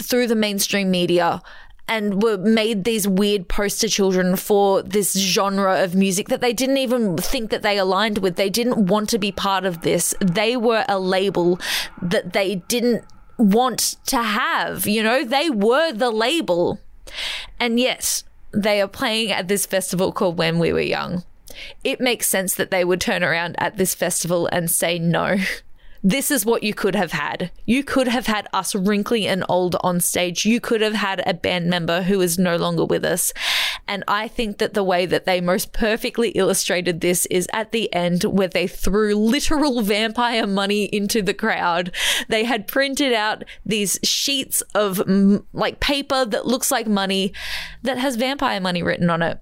[0.00, 1.42] through the mainstream media
[1.88, 6.78] and were made these weird poster children for this genre of music that they didn't
[6.78, 8.36] even think that they aligned with.
[8.36, 10.14] They didn't want to be part of this.
[10.20, 11.60] They were a label
[12.00, 13.04] that they didn't
[13.36, 16.78] want to have, you know, they were the label.
[17.58, 21.24] And yet, they are playing at this festival called When We Were Young.
[21.84, 25.36] It makes sense that they would turn around at this festival and say no.
[26.04, 27.52] This is what you could have had.
[27.64, 30.44] You could have had us wrinkly and old on stage.
[30.44, 33.32] You could have had a band member who is no longer with us.
[33.88, 37.92] And I think that the way that they most perfectly illustrated this is at the
[37.92, 41.92] end where they threw literal vampire money into the crowd.
[42.28, 45.02] They had printed out these sheets of
[45.52, 47.32] like paper that looks like money
[47.82, 49.40] that has vampire money written on it.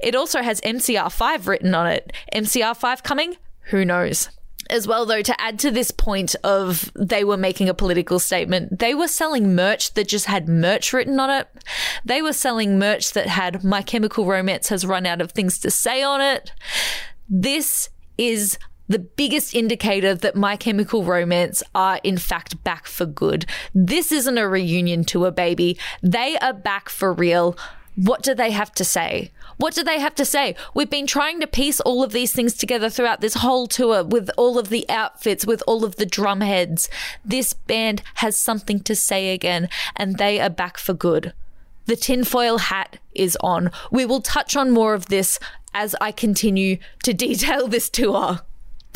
[0.00, 2.12] It also has MCR5 written on it.
[2.34, 3.36] MCR5 coming?
[3.70, 4.28] Who knows?
[4.70, 8.78] As well, though, to add to this point of they were making a political statement,
[8.78, 11.48] they were selling merch that just had merch written on it.
[12.04, 15.70] They were selling merch that had My Chemical Romance has run out of things to
[15.70, 16.52] say on it.
[17.28, 17.88] This
[18.18, 23.46] is the biggest indicator that My Chemical Romance are in fact back for good.
[23.74, 25.78] This isn't a reunion to a baby.
[26.02, 27.56] They are back for real.
[27.96, 29.32] What do they have to say?
[29.58, 30.54] What do they have to say?
[30.72, 34.30] We've been trying to piece all of these things together throughout this whole tour with
[34.36, 36.88] all of the outfits, with all of the drum heads.
[37.24, 41.32] This band has something to say again, and they are back for good.
[41.86, 43.72] The tinfoil hat is on.
[43.90, 45.40] We will touch on more of this
[45.74, 48.40] as I continue to detail this tour.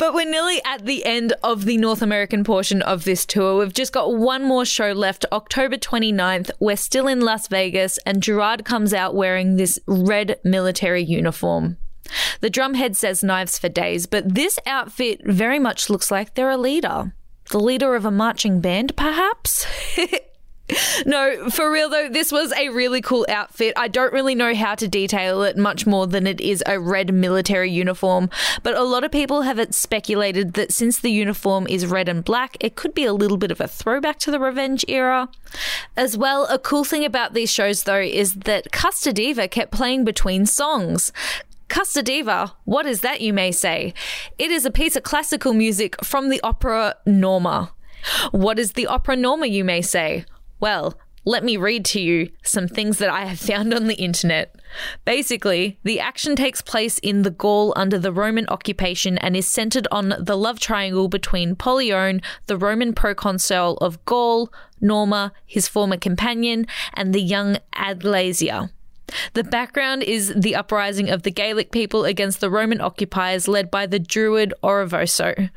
[0.03, 3.59] But we're nearly at the end of the North American portion of this tour.
[3.59, 6.51] We've just got one more show left, October 29th.
[6.59, 11.77] We're still in Las Vegas, and Gerard comes out wearing this red military uniform.
[12.41, 16.57] The drumhead says knives for days, but this outfit very much looks like they're a
[16.57, 17.15] leader.
[17.51, 19.65] The leader of a marching band, perhaps?
[21.05, 23.73] no, for real though, this was a really cool outfit.
[23.75, 27.13] I don't really know how to detail it much more than it is a red
[27.13, 28.29] military uniform,
[28.63, 32.23] but a lot of people have it speculated that since the uniform is red and
[32.23, 35.27] black, it could be a little bit of a throwback to the revenge era.
[35.97, 40.03] As well, a cool thing about these shows though is that Custodiva Diva kept playing
[40.03, 41.11] between songs.
[41.69, 43.93] Custodiva, Diva, what is that, you may say?
[44.37, 47.71] It is a piece of classical music from the opera Norma.
[48.31, 50.25] What is the opera Norma, you may say?
[50.63, 54.55] Well, let me read to you some things that I have found on the internet.
[55.03, 59.89] Basically, the action takes place in the Gaul under the Roman occupation and is centered
[59.91, 66.65] on the love triangle between Polyone, the Roman proconsul of Gaul, Norma, his former companion,
[66.93, 68.69] and the young Adlasia.
[69.33, 73.85] The background is the uprising of the Gaelic people against the Roman occupiers led by
[73.85, 75.49] the Druid Oravoso.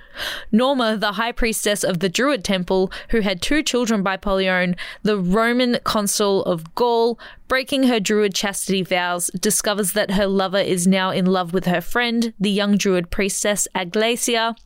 [0.52, 5.18] Norma, the high priestess of the Druid temple, who had two children by Pollione, the
[5.18, 7.18] Roman consul of Gaul,
[7.48, 11.80] breaking her Druid chastity vows, discovers that her lover is now in love with her
[11.80, 14.56] friend, the young Druid priestess Aglasia.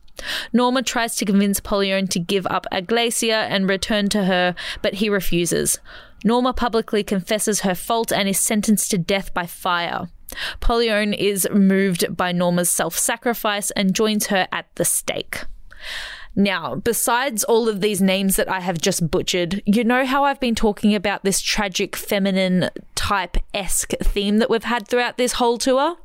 [0.53, 5.09] Norma tries to convince Pollione to give up Aglasia and return to her, but he
[5.09, 5.79] refuses.
[6.23, 10.09] Norma publicly confesses her fault and is sentenced to death by fire.
[10.59, 15.43] Pollione is moved by Norma's self sacrifice and joins her at the stake.
[16.35, 20.39] Now, besides all of these names that I have just butchered, you know how I've
[20.39, 25.57] been talking about this tragic feminine type esque theme that we've had throughout this whole
[25.57, 25.97] tour?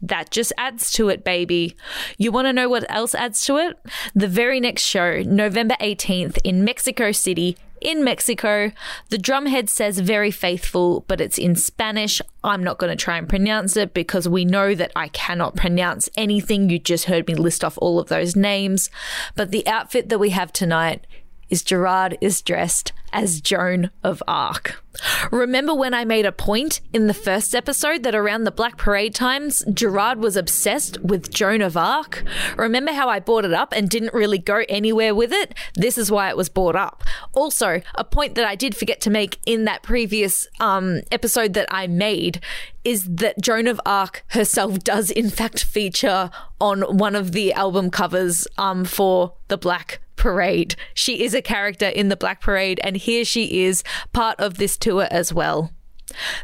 [0.00, 1.76] That just adds to it, baby.
[2.18, 3.78] You want to know what else adds to it?
[4.14, 8.72] The very next show, November 18th in Mexico City, in Mexico.
[9.10, 12.20] The drumhead says very faithful, but it's in Spanish.
[12.44, 16.08] I'm not going to try and pronounce it because we know that I cannot pronounce
[16.16, 16.70] anything.
[16.70, 18.90] You just heard me list off all of those names.
[19.34, 21.06] But the outfit that we have tonight
[21.48, 24.82] is Gerard is dressed as Joan of Arc.
[25.30, 29.14] Remember when I made a point in the first episode that around the Black Parade
[29.14, 32.24] times, Gerard was obsessed with Joan of Arc?
[32.56, 35.54] Remember how I brought it up and didn't really go anywhere with it?
[35.74, 37.04] This is why it was brought up.
[37.32, 41.66] Also, a point that I did forget to make in that previous um, episode that
[41.70, 42.40] I made
[42.84, 46.30] is that Joan of Arc herself does in fact feature
[46.60, 50.74] on one of the album covers um, for the Black Parade.
[50.94, 54.76] She is a character in the Black Parade, and here she is, part of this
[54.86, 55.72] tour as well.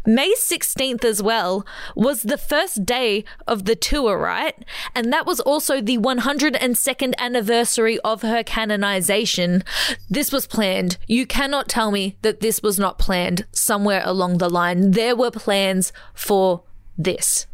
[0.05, 1.65] May 16th, as well,
[1.95, 4.57] was the first day of the tour, right?
[4.97, 9.63] And that was also the 102nd anniversary of her canonization.
[10.11, 10.99] This was planned.
[11.07, 14.91] You cannot tell me that this was not planned somewhere along the line.
[14.91, 16.65] There were plans for
[16.99, 17.47] this.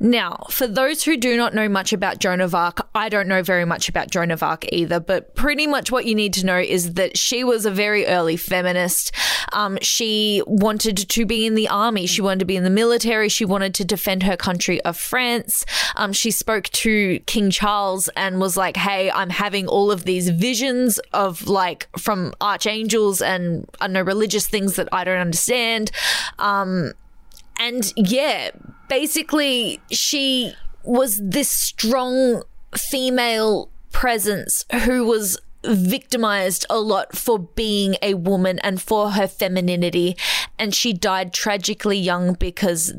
[0.00, 3.42] Now, for those who do not know much about Joan of Arc, I don't know
[3.42, 6.58] very much about Joan of Arc either, but pretty much what you need to know
[6.58, 9.12] is that she was a very early feminist.
[9.52, 13.28] Um, she wanted to be in the army, she wanted to be in the military,
[13.28, 15.64] she wanted to defend her country of France.
[15.96, 20.28] Um, she spoke to King Charles and was like, hey, I'm having all of these
[20.30, 25.90] visions of like from archangels and I know religious things that I don't understand.
[26.38, 26.92] Um,
[27.58, 28.50] and yeah,
[28.88, 32.42] basically, she was this strong
[32.76, 40.16] female presence who was victimized a lot for being a woman and for her femininity.
[40.58, 42.94] And she died tragically young because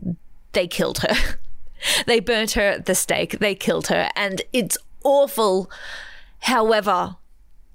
[0.54, 1.38] they killed her.
[2.06, 4.10] they burnt her at the stake, they killed her.
[4.16, 5.70] And it's awful.
[6.42, 7.16] However,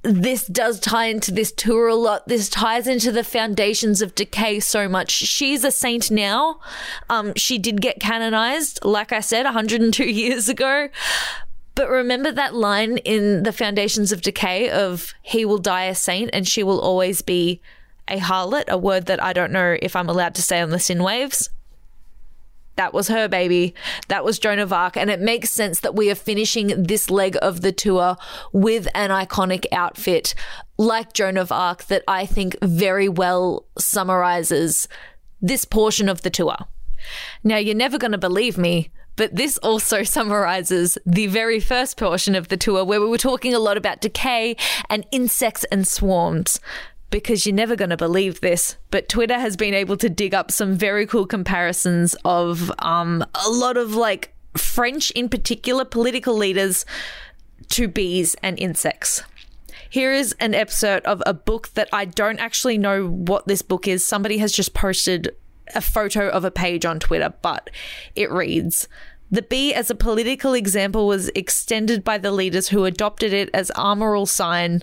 [0.05, 2.29] this does tie into this tour a lot.
[2.29, 5.11] This ties into the foundations of decay so much.
[5.11, 6.61] She's a saint now.
[7.09, 10.89] Um, she did get canonized, like I said, 102 years ago.
[11.75, 16.31] But remember that line in the foundations of decay of he will die a saint
[16.33, 17.61] and she will always be
[18.07, 20.79] a harlot, a word that I don't know if I'm allowed to say on the
[20.79, 21.49] SYN waves.
[22.77, 23.75] That was her baby.
[24.09, 24.97] That was Joan of Arc.
[24.97, 28.17] And it makes sense that we are finishing this leg of the tour
[28.53, 30.35] with an iconic outfit
[30.77, 34.89] like Joan of Arc that I think very well summarizes
[35.41, 36.57] this portion of the tour.
[37.43, 42.35] Now, you're never going to believe me, but this also summarizes the very first portion
[42.35, 44.57] of the tour where we were talking a lot about decay
[44.91, 46.61] and insects and swarms
[47.15, 50.51] because you're never going to believe this, but Twitter has been able to dig up
[50.51, 56.85] some very cool comparisons of um, a lot of like French, in particular, political leaders
[57.69, 59.23] to bees and insects.
[59.89, 63.87] Here is an excerpt of a book that I don't actually know what this book
[63.87, 64.05] is.
[64.05, 65.37] Somebody has just posted
[65.73, 67.71] a photo of a page on Twitter, but
[68.17, 68.89] it reads
[69.31, 73.71] the bee as a political example was extended by the leaders who adopted it as
[73.73, 74.83] armorial sign,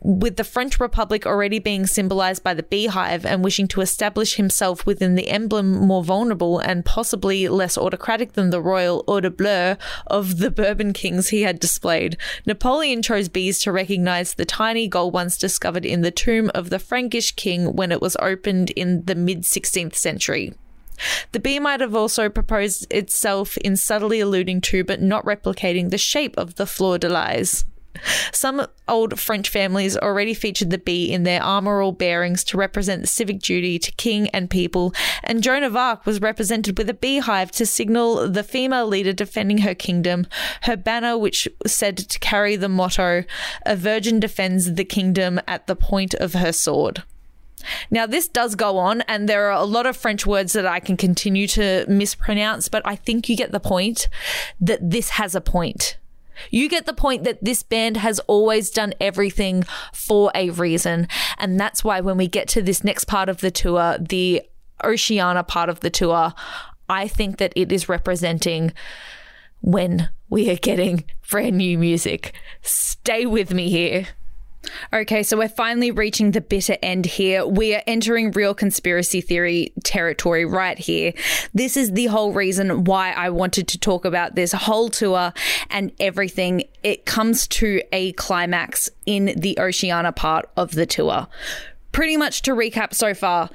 [0.00, 4.84] with the French Republic already being symbolized by the beehive and wishing to establish himself
[4.84, 9.76] within the emblem more vulnerable and possibly less autocratic than the royal de bleu
[10.06, 12.16] of the Bourbon kings he had displayed.
[12.44, 16.78] Napoleon chose bees to recognize the tiny gold ones discovered in the tomb of the
[16.78, 20.52] Frankish king when it was opened in the mid 16th century.
[21.32, 25.98] The bee might have also proposed itself in subtly alluding to but not replicating the
[25.98, 27.64] shape of the fleur de lis.
[28.32, 33.40] Some old French families already featured the bee in their armorial bearings to represent civic
[33.40, 34.92] duty to king and people,
[35.22, 39.58] and Joan of Arc was represented with a beehive to signal the female leader defending
[39.58, 40.26] her kingdom,
[40.62, 43.24] her banner, which said to carry the motto,
[43.64, 47.04] A virgin defends the kingdom at the point of her sword.
[47.90, 50.80] Now, this does go on, and there are a lot of French words that I
[50.80, 54.08] can continue to mispronounce, but I think you get the point
[54.60, 55.96] that this has a point.
[56.50, 61.08] You get the point that this band has always done everything for a reason.
[61.38, 64.42] And that's why when we get to this next part of the tour, the
[64.82, 66.34] Oceania part of the tour,
[66.88, 68.72] I think that it is representing
[69.60, 72.34] when we are getting brand new music.
[72.62, 74.08] Stay with me here.
[74.92, 77.46] Okay, so we're finally reaching the bitter end here.
[77.46, 81.12] We are entering real conspiracy theory territory right here.
[81.52, 85.32] This is the whole reason why I wanted to talk about this whole tour
[85.70, 86.64] and everything.
[86.82, 91.26] It comes to a climax in the Oceania part of the tour.
[91.92, 93.50] Pretty much to recap so far,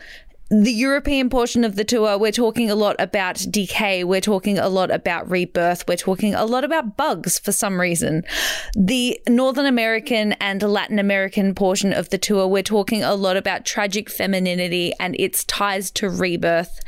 [0.49, 4.03] the European portion of the tour, we're talking a lot about decay.
[4.03, 5.87] We're talking a lot about rebirth.
[5.87, 8.23] We're talking a lot about bugs for some reason.
[8.75, 13.63] The Northern American and Latin American portion of the tour, we're talking a lot about
[13.63, 16.79] tragic femininity and its ties to rebirth.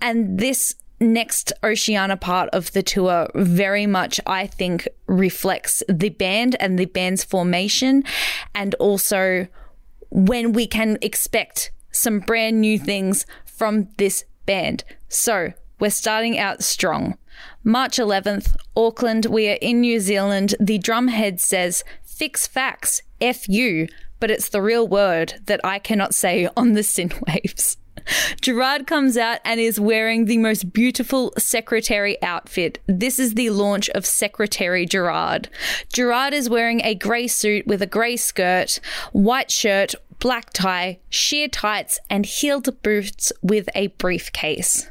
[0.00, 6.56] And this next Oceania part of the tour very much, I think, reflects the band
[6.58, 8.04] and the band's formation
[8.54, 9.46] and also
[10.10, 14.84] when we can expect some brand new things from this band.
[15.08, 17.16] So, we're starting out strong.
[17.62, 20.54] March 11th, Auckland, we are in New Zealand.
[20.60, 23.88] The drumhead says, Fix facts, F you,
[24.20, 27.76] but it's the real word that I cannot say on the synthwaves.
[28.40, 32.78] Gerard comes out and is wearing the most beautiful secretary outfit.
[32.86, 35.48] This is the launch of Secretary Gerard.
[35.92, 38.80] Gerard is wearing a grey suit with a grey skirt,
[39.12, 44.88] white shirt, black tie, sheer tights, and heeled boots with a briefcase.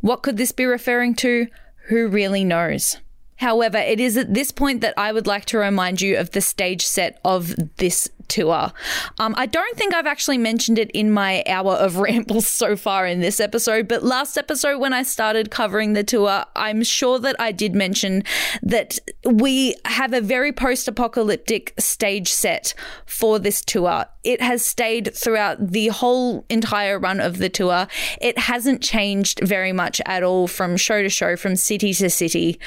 [0.00, 1.48] What could this be referring to?
[1.88, 2.98] Who really knows?
[3.36, 6.40] However, it is at this point that I would like to remind you of the
[6.40, 8.72] stage set of this tour.
[9.18, 13.06] Um, I don't think I've actually mentioned it in my hour of rambles so far
[13.06, 17.36] in this episode, but last episode when I started covering the tour, I'm sure that
[17.38, 18.22] I did mention
[18.62, 22.74] that we have a very post apocalyptic stage set
[23.06, 24.06] for this tour.
[24.24, 27.86] It has stayed throughout the whole entire run of the tour.
[28.20, 32.58] It hasn't changed very much at all from show to show, from city to city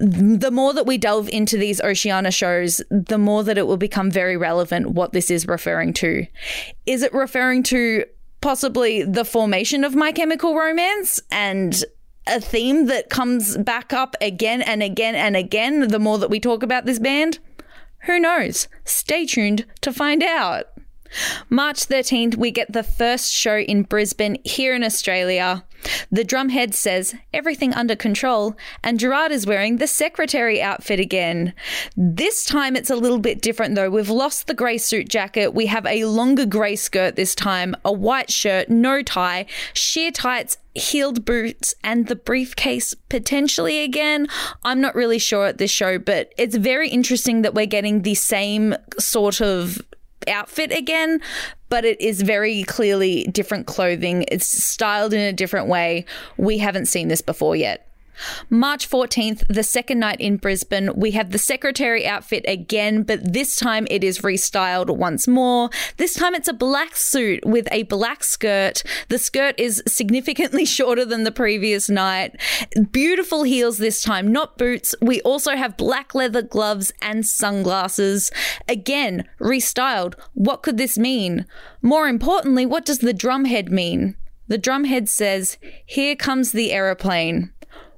[0.00, 4.10] the more that we delve into these Oceania shows, the more that it will become
[4.10, 6.26] very relevant what this is referring to.
[6.86, 8.04] Is it referring to
[8.40, 11.84] possibly the formation of My Chemical Romance and
[12.26, 16.40] a theme that comes back up again and again and again the more that we
[16.40, 17.38] talk about this band?
[18.06, 18.68] Who knows?
[18.84, 20.66] Stay tuned to find out.
[21.48, 25.64] March 13th, we get the first show in Brisbane here in Australia.
[26.10, 31.54] The drumhead says, everything under control, and Gerard is wearing the secretary outfit again.
[31.96, 33.90] This time it's a little bit different though.
[33.90, 35.54] We've lost the grey suit jacket.
[35.54, 40.58] We have a longer grey skirt this time, a white shirt, no tie, sheer tights,
[40.74, 44.28] heeled boots, and the briefcase potentially again.
[44.62, 48.14] I'm not really sure at this show, but it's very interesting that we're getting the
[48.14, 49.82] same sort of
[50.28, 51.20] outfit again,
[51.68, 54.24] but it is very clearly different clothing.
[54.28, 56.04] It's styled in a different way.
[56.36, 57.91] We haven't seen this before yet.
[58.50, 63.56] March 14th, the second night in Brisbane, we have the secretary outfit again, but this
[63.56, 65.70] time it is restyled once more.
[65.96, 68.82] This time it's a black suit with a black skirt.
[69.08, 72.40] The skirt is significantly shorter than the previous night.
[72.90, 74.94] Beautiful heels this time, not boots.
[75.00, 78.30] We also have black leather gloves and sunglasses.
[78.68, 80.14] Again, restyled.
[80.34, 81.46] What could this mean?
[81.80, 84.16] More importantly, what does the drumhead mean?
[84.48, 85.56] The drumhead says,
[85.86, 87.52] Here comes the aeroplane.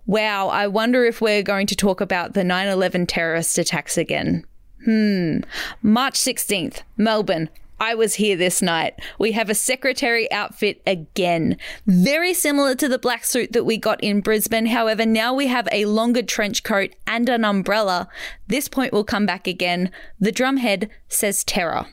[0.07, 4.45] Wow, I wonder if we're going to talk about the 9 11 terrorist attacks again.
[4.85, 5.39] Hmm.
[5.83, 7.49] March 16th, Melbourne.
[7.81, 8.95] I was here this night.
[9.19, 11.57] We have a secretary outfit again.
[11.87, 14.67] Very similar to the black suit that we got in Brisbane.
[14.67, 18.09] However, now we have a longer trench coat and an umbrella.
[18.47, 19.91] This point will come back again.
[20.21, 21.87] The drumhead says terror.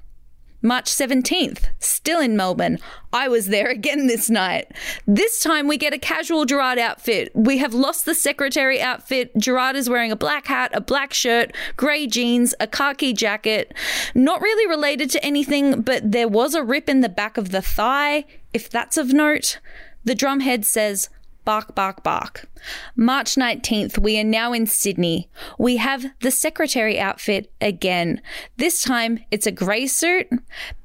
[0.64, 2.78] March 17th, still in Melbourne.
[3.12, 4.72] I was there again this night.
[5.08, 7.32] This time we get a casual Gerard outfit.
[7.34, 9.36] We have lost the secretary outfit.
[9.38, 13.74] Gerard is wearing a black hat, a black shirt, grey jeans, a khaki jacket.
[14.14, 17.62] Not really related to anything, but there was a rip in the back of the
[17.62, 19.60] thigh, if that's of note.
[20.04, 21.10] The drumhead says,
[21.44, 22.48] Bark, bark, bark.
[22.96, 25.28] March 19th, we are now in Sydney.
[25.58, 28.22] We have the secretary outfit again.
[28.58, 30.28] This time, it's a grey suit.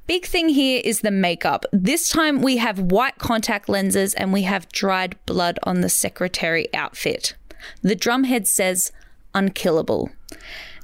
[0.07, 1.65] Big thing here is the makeup.
[1.71, 6.73] This time, we have white contact lenses and we have dried blood on the secretary
[6.73, 7.35] outfit.
[7.83, 8.91] The drumhead says,
[9.35, 10.09] unkillable.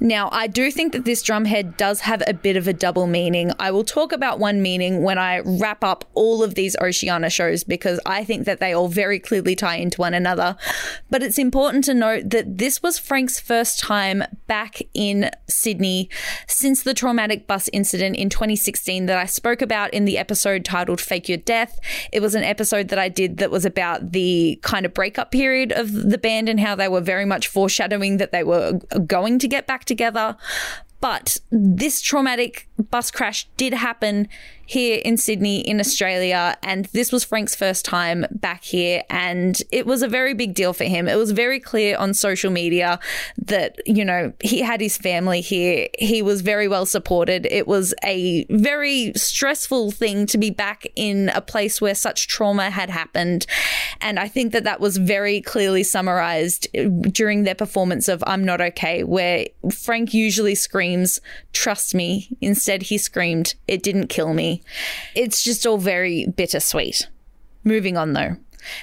[0.03, 3.53] Now, I do think that this drumhead does have a bit of a double meaning.
[3.57, 7.63] I will talk about one meaning when I wrap up all of these Oceania shows
[7.63, 10.57] because I think that they all very clearly tie into one another.
[11.09, 16.09] But it's important to note that this was Frank's first time back in Sydney
[16.47, 20.99] since the traumatic bus incident in 2016 that I spoke about in the episode titled
[20.99, 21.79] Fake Your Death.
[22.11, 25.71] It was an episode that I did that was about the kind of breakup period
[25.71, 28.73] of the band and how they were very much foreshadowing that they were
[29.07, 29.92] going to get back together.
[30.99, 34.29] But this traumatic bus crash did happen
[34.73, 36.57] here in Sydney, in Australia.
[36.63, 39.03] And this was Frank's first time back here.
[39.07, 41.07] And it was a very big deal for him.
[41.07, 42.99] It was very clear on social media
[43.37, 45.89] that, you know, he had his family here.
[45.99, 47.45] He was very well supported.
[47.45, 52.71] It was a very stressful thing to be back in a place where such trauma
[52.71, 53.45] had happened.
[54.01, 56.67] And I think that that was very clearly summarized
[57.11, 61.19] during their performance of I'm Not Okay, where Frank usually screams,
[61.53, 62.35] Trust me.
[62.41, 64.62] Instead, he screamed, It didn't kill me.
[65.15, 67.07] It's just all very bittersweet.
[67.63, 68.37] Moving on though.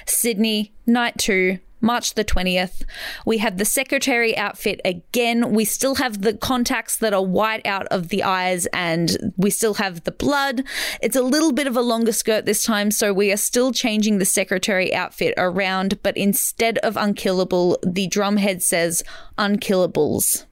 [0.05, 2.83] Sydney, night two, March the 20th.
[3.25, 5.51] We have the secretary outfit again.
[5.51, 9.75] We still have the contacts that are white out of the eyes and we still
[9.75, 10.63] have the blood.
[11.01, 14.19] It's a little bit of a longer skirt this time, so we are still changing
[14.19, 19.03] the secretary outfit around, but instead of unkillable, the drumhead says
[19.37, 20.45] unkillables.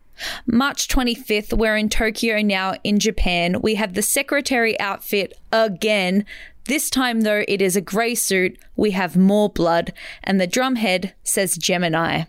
[0.46, 3.62] March 25th, we're in Tokyo now in Japan.
[3.62, 6.26] We have the secretary outfit again.
[6.66, 8.58] This time, though, it is a grey suit.
[8.76, 9.94] We have more blood,
[10.24, 12.26] and the drumhead says Gemini.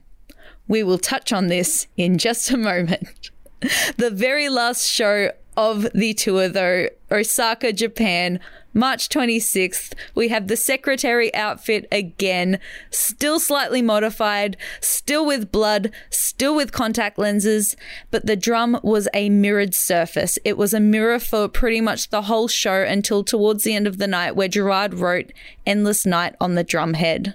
[0.66, 3.30] We will touch on this in just a moment.
[3.96, 8.40] the very last show of the tour, though, Osaka, Japan,
[8.72, 12.60] March 26th, we have the secretary outfit again,
[12.90, 17.74] still slightly modified, still with blood, still with contact lenses,
[18.10, 20.38] but the drum was a mirrored surface.
[20.44, 23.98] It was a mirror for pretty much the whole show until towards the end of
[23.98, 25.32] the night, where Gerard wrote
[25.66, 27.34] Endless Night on the drum head.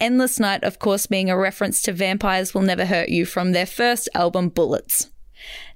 [0.00, 3.66] Endless Night, of course, being a reference to Vampires Will Never Hurt You from their
[3.66, 5.11] first album, Bullets.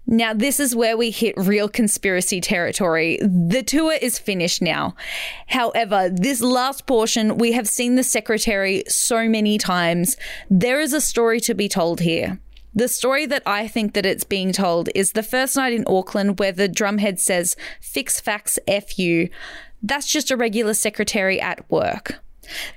[0.07, 3.19] Now, this is where we hit real conspiracy territory.
[3.21, 4.95] The tour is finished now.
[5.49, 10.17] However, this last portion, we have seen the secretary so many times.
[10.49, 12.39] There is a story to be told here.
[12.73, 16.39] The story that I think that it's being told is the first night in Auckland
[16.39, 19.29] where the drumhead says, fix facts, F you.
[19.83, 22.21] That's just a regular secretary at work.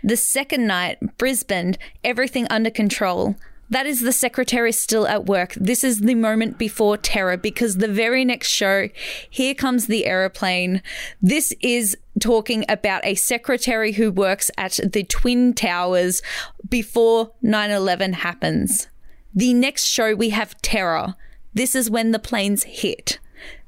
[0.04, 3.36] The second night, Brisbane, everything under control.
[3.70, 5.54] That is the secretary still at work.
[5.54, 8.90] This is the moment before terror because the very next show,
[9.30, 10.82] here comes the aeroplane.
[11.22, 16.22] This is talking about a secretary who works at the Twin Towers
[16.68, 18.88] before 9 11 happens.
[19.34, 21.16] The next show, we have terror.
[21.54, 23.20] This is when the planes hit.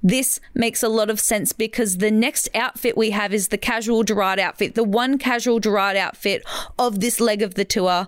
[0.03, 4.03] This makes a lot of sense because the next outfit we have is the casual
[4.03, 6.43] Gerard outfit, the one casual Gerard outfit
[6.80, 8.07] of this leg of the tour.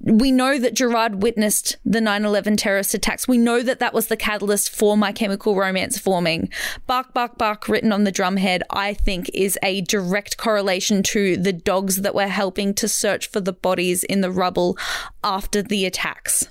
[0.00, 3.26] We know that Gerard witnessed the 9 11 terrorist attacks.
[3.26, 6.50] We know that that was the catalyst for My Chemical Romance forming.
[6.86, 11.52] Bark, bark, bark, written on the drumhead, I think is a direct correlation to the
[11.52, 14.76] dogs that were helping to search for the bodies in the rubble
[15.24, 16.50] after the attacks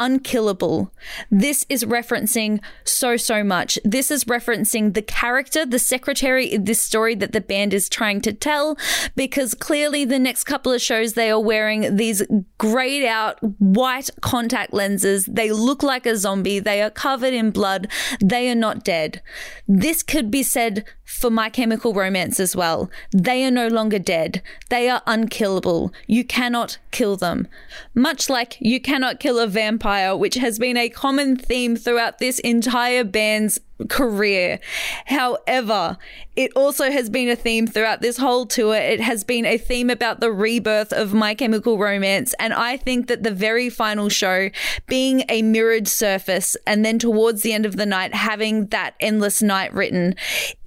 [0.00, 0.92] unkillable.
[1.30, 3.78] This is referencing so, so much.
[3.84, 8.32] This is referencing the character, the secretary this story that the band is trying to
[8.32, 8.76] tell,
[9.14, 12.22] because clearly the next couple of shows they are wearing these
[12.58, 15.26] grayed out white contact lenses.
[15.26, 16.58] They look like a zombie.
[16.58, 17.88] They are covered in blood.
[18.20, 19.20] They are not dead.
[19.68, 22.88] This could be said for My Chemical Romance as well.
[23.12, 24.42] They are no longer dead.
[24.70, 25.92] They are unkillable.
[26.06, 27.48] You cannot kill them.
[27.94, 32.38] Much like you cannot kill a vampire, which has been a common theme throughout this
[32.40, 34.60] entire band's career.
[35.06, 35.96] However,
[36.36, 38.74] it also has been a theme throughout this whole tour.
[38.74, 42.34] It has been a theme about the rebirth of My Chemical Romance.
[42.38, 44.50] And I think that the very final show
[44.86, 49.42] being a mirrored surface and then towards the end of the night having that endless
[49.42, 50.14] night written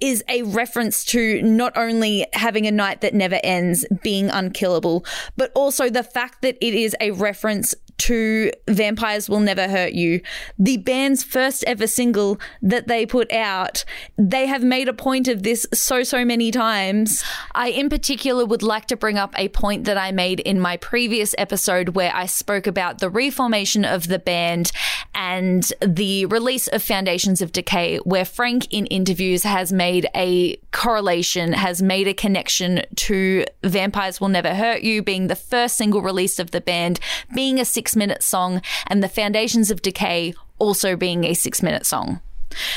[0.00, 5.04] is a reference to not only having a night that never ends being unkillable,
[5.36, 10.20] but also the fact that it is a reference to Vampires Will Never Hurt You,
[10.58, 13.84] the band's first ever single that they put out.
[14.18, 17.24] They have made a point of this so, so many times.
[17.54, 20.76] I, in particular, would like to bring up a point that I made in my
[20.76, 24.72] previous episode where I spoke about the reformation of the band
[25.14, 31.52] and the release of Foundations of Decay, where Frank, in interviews, has made a correlation,
[31.52, 36.38] has made a connection to Vampires Will Never Hurt You being the first single release
[36.38, 36.98] of the band,
[37.34, 41.86] being a six minute song, and the Foundations of Decay also being a six minute
[41.86, 42.20] song.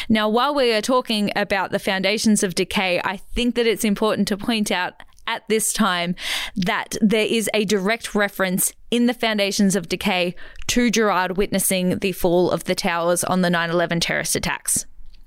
[0.09, 4.27] Now, while we are talking about the foundations of decay, I think that it's important
[4.29, 6.15] to point out at this time
[6.55, 10.35] that there is a direct reference in the foundations of decay
[10.67, 14.85] to Gerard witnessing the fall of the towers on the 9 11 terrorist attacks.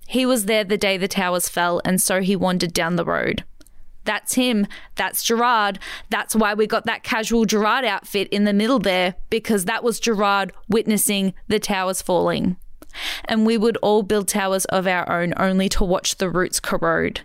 [0.08, 3.44] He was there the day the towers fell, and so he wandered down the road.
[4.04, 4.66] That's him.
[4.96, 5.78] That's Gerard.
[6.08, 10.00] That's why we got that casual Gerard outfit in the middle there, because that was
[10.00, 12.56] Gerard witnessing the towers falling
[13.26, 17.20] and we would all build towers of our own only to watch the roots corrode.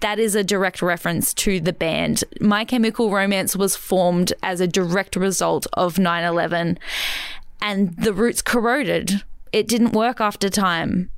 [0.00, 2.24] That is a direct reference to the band.
[2.40, 6.78] My Chemical Romance was formed as a direct result of 9 11,
[7.60, 9.22] and the roots corroded.
[9.52, 11.10] It didn't work after time.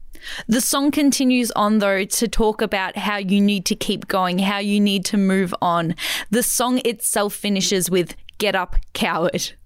[0.47, 4.59] The song continues on, though, to talk about how you need to keep going, how
[4.59, 5.95] you need to move on.
[6.31, 9.53] The song itself finishes with Get Up, Coward.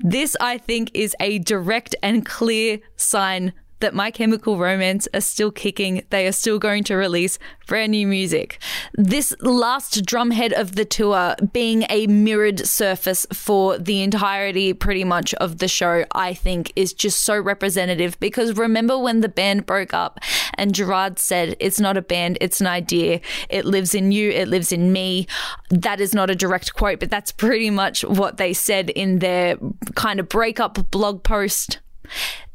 [0.00, 3.52] This, I think, is a direct and clear sign
[3.82, 6.02] that My Chemical Romance are still kicking.
[6.10, 8.58] They are still going to release brand new music.
[8.94, 15.34] This last drumhead of the tour being a mirrored surface for the entirety, pretty much,
[15.34, 19.92] of the show, I think is just so representative because remember when the band broke
[19.92, 20.20] up
[20.54, 23.20] and Gerard said, It's not a band, it's an idea.
[23.48, 25.26] It lives in you, it lives in me.
[25.70, 29.58] That is not a direct quote, but that's pretty much what they said in their
[29.96, 31.80] kind of breakup blog post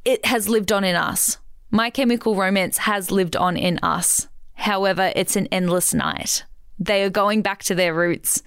[0.07, 1.37] it has lived on in us.
[1.69, 4.29] My Chemical Romance has lived on in us.
[4.53, 6.45] However, it's an endless night.
[6.79, 8.41] They are going back to their roots.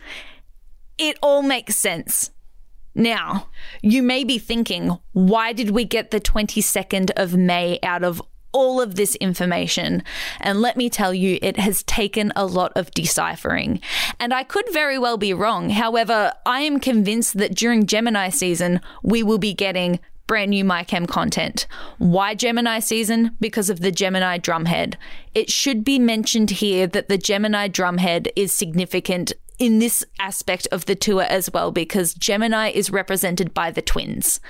[0.96, 2.30] It all makes sense.
[2.94, 3.48] Now,
[3.82, 8.22] you may be thinking, why did we get the 22nd of May out of
[8.52, 10.02] all of this information.
[10.40, 13.80] And let me tell you, it has taken a lot of deciphering.
[14.18, 15.70] And I could very well be wrong.
[15.70, 21.08] However, I am convinced that during Gemini season, we will be getting brand new MyChem
[21.08, 21.66] content.
[21.98, 23.36] Why Gemini season?
[23.40, 24.94] Because of the Gemini drumhead.
[25.34, 30.86] It should be mentioned here that the Gemini drumhead is significant in this aspect of
[30.86, 34.40] the tour as well because Gemini is represented by the twins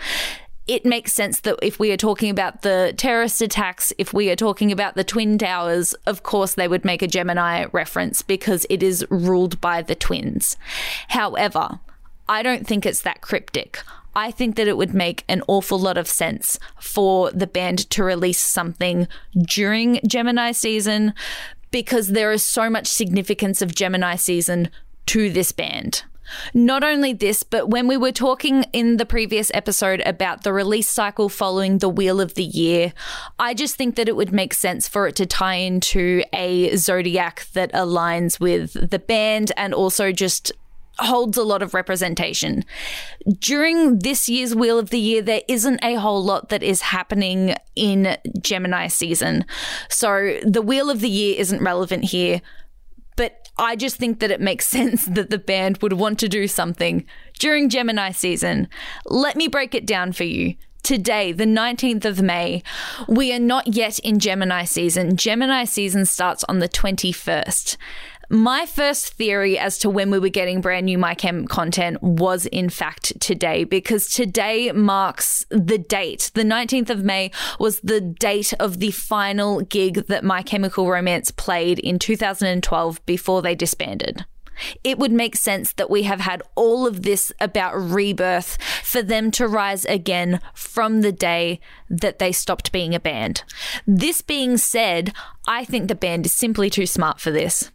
[0.70, 4.36] it makes sense that if we are talking about the terrorist attacks, if we are
[4.36, 8.80] talking about the Twin Towers, of course they would make a Gemini reference because it
[8.80, 10.56] is ruled by the twins.
[11.08, 11.80] However,
[12.28, 13.82] I don't think it's that cryptic.
[14.14, 18.04] I think that it would make an awful lot of sense for the band to
[18.04, 19.08] release something
[19.46, 21.14] during Gemini season
[21.70, 24.70] because there is so much significance of Gemini season
[25.06, 26.04] to this band.
[26.54, 30.88] Not only this, but when we were talking in the previous episode about the release
[30.88, 32.92] cycle following the Wheel of the Year,
[33.38, 37.46] I just think that it would make sense for it to tie into a zodiac
[37.54, 40.52] that aligns with the band and also just
[41.00, 42.64] holds a lot of representation.
[43.38, 47.54] During this year's Wheel of the Year, there isn't a whole lot that is happening
[47.76, 49.44] in Gemini season.
[49.88, 52.40] So the Wheel of the Year isn't relevant here.
[53.16, 56.46] But I just think that it makes sense that the band would want to do
[56.48, 57.04] something
[57.38, 58.68] during Gemini season.
[59.06, 62.62] Let me break it down for you today, the 19th of May.
[63.08, 65.16] We are not yet in Gemini season.
[65.16, 67.76] Gemini season starts on the 21st.
[68.32, 72.68] My first theory as to when we were getting brand new MyChem content was in
[72.68, 76.30] fact today, because today marks the date.
[76.34, 81.32] The 19th of May was the date of the final gig that My Chemical Romance
[81.32, 84.24] played in 2012 before they disbanded
[84.84, 89.30] it would make sense that we have had all of this about rebirth for them
[89.30, 91.58] to rise again from the day
[91.88, 93.42] that they stopped being a band.
[93.86, 95.14] This being said,
[95.48, 97.70] I think the band is simply too smart for this.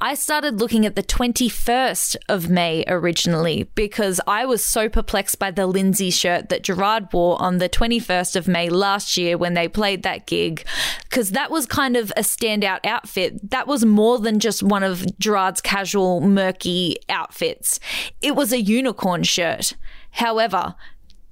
[0.00, 5.50] I started looking at the 21st of May originally because I was so perplexed by
[5.50, 9.68] the Lindsay shirt that Gerard wore on the 21st of May last year when they
[9.68, 10.64] played that gig.
[11.04, 13.50] Because that was kind of a standout outfit.
[13.50, 17.80] That was more than just one of Gerard's casual, murky outfits,
[18.20, 19.74] it was a unicorn shirt.
[20.12, 20.74] However,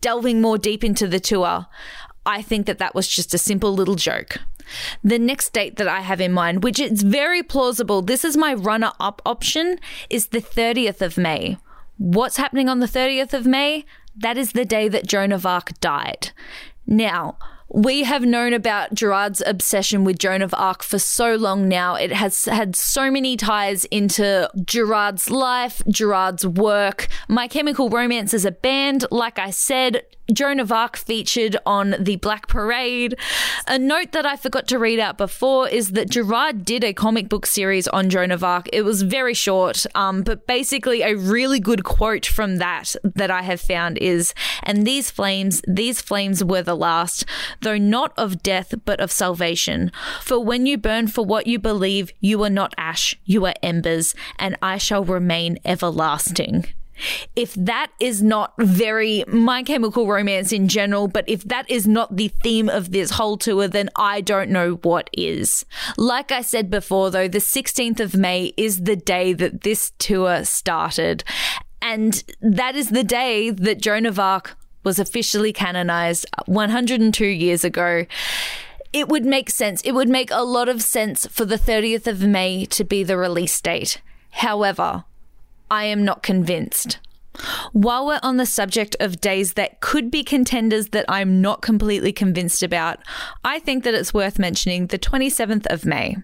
[0.01, 1.67] delving more deep into the tour,
[2.25, 4.39] I think that that was just a simple little joke.
[5.03, 8.55] The next date that I have in mind, which is very plausible, this is my
[8.55, 9.79] runner up option,
[10.11, 11.59] is the 30th of May.
[11.99, 13.85] What's happening on the 30th of May?
[14.17, 16.33] That is the day that Joan of Arc died.
[16.87, 17.37] Now,
[17.75, 21.95] we have known about Gerard's obsession with Joan of Arc for so long now.
[21.95, 27.09] It has had so many ties into Gerard's life, Gerard's work.
[27.29, 30.03] My Chemical Romance is a band, like I said,
[30.33, 33.17] Joan of Arc featured on the Black Parade.
[33.67, 37.29] A note that I forgot to read out before is that Gerard did a comic
[37.29, 38.69] book series on Joan of Arc.
[38.73, 43.43] It was very short, um, but basically a really good quote from that that I
[43.43, 44.33] have found is,
[44.63, 47.25] and these flames, these flames were the last,
[47.63, 49.91] though not of death, but of salvation.
[50.21, 54.15] For when you burn for what you believe, you are not ash, you are embers,
[54.39, 56.67] and I shall remain everlasting
[57.37, 62.17] if that is not very My Chemical Romance in general, but if that is not
[62.17, 65.65] the theme of this whole tour, then I don't know what is.
[65.97, 70.45] Like I said before, though, the 16th of May is the day that this tour
[70.45, 71.25] started.
[71.81, 78.07] And that is the day that Joan of Arc was officially canonized 102 years ago
[78.93, 79.81] it would make sense.
[79.83, 83.17] It would make a lot of sense for the 30th of May to be the
[83.17, 84.03] release date.
[84.33, 85.05] However,
[85.73, 86.99] I am not convinced.
[87.73, 92.13] While we're on the subject of days that could be contenders that I'm not completely
[92.13, 92.99] convinced about,
[93.43, 96.19] I think that it's worth mentioning the 27th of May.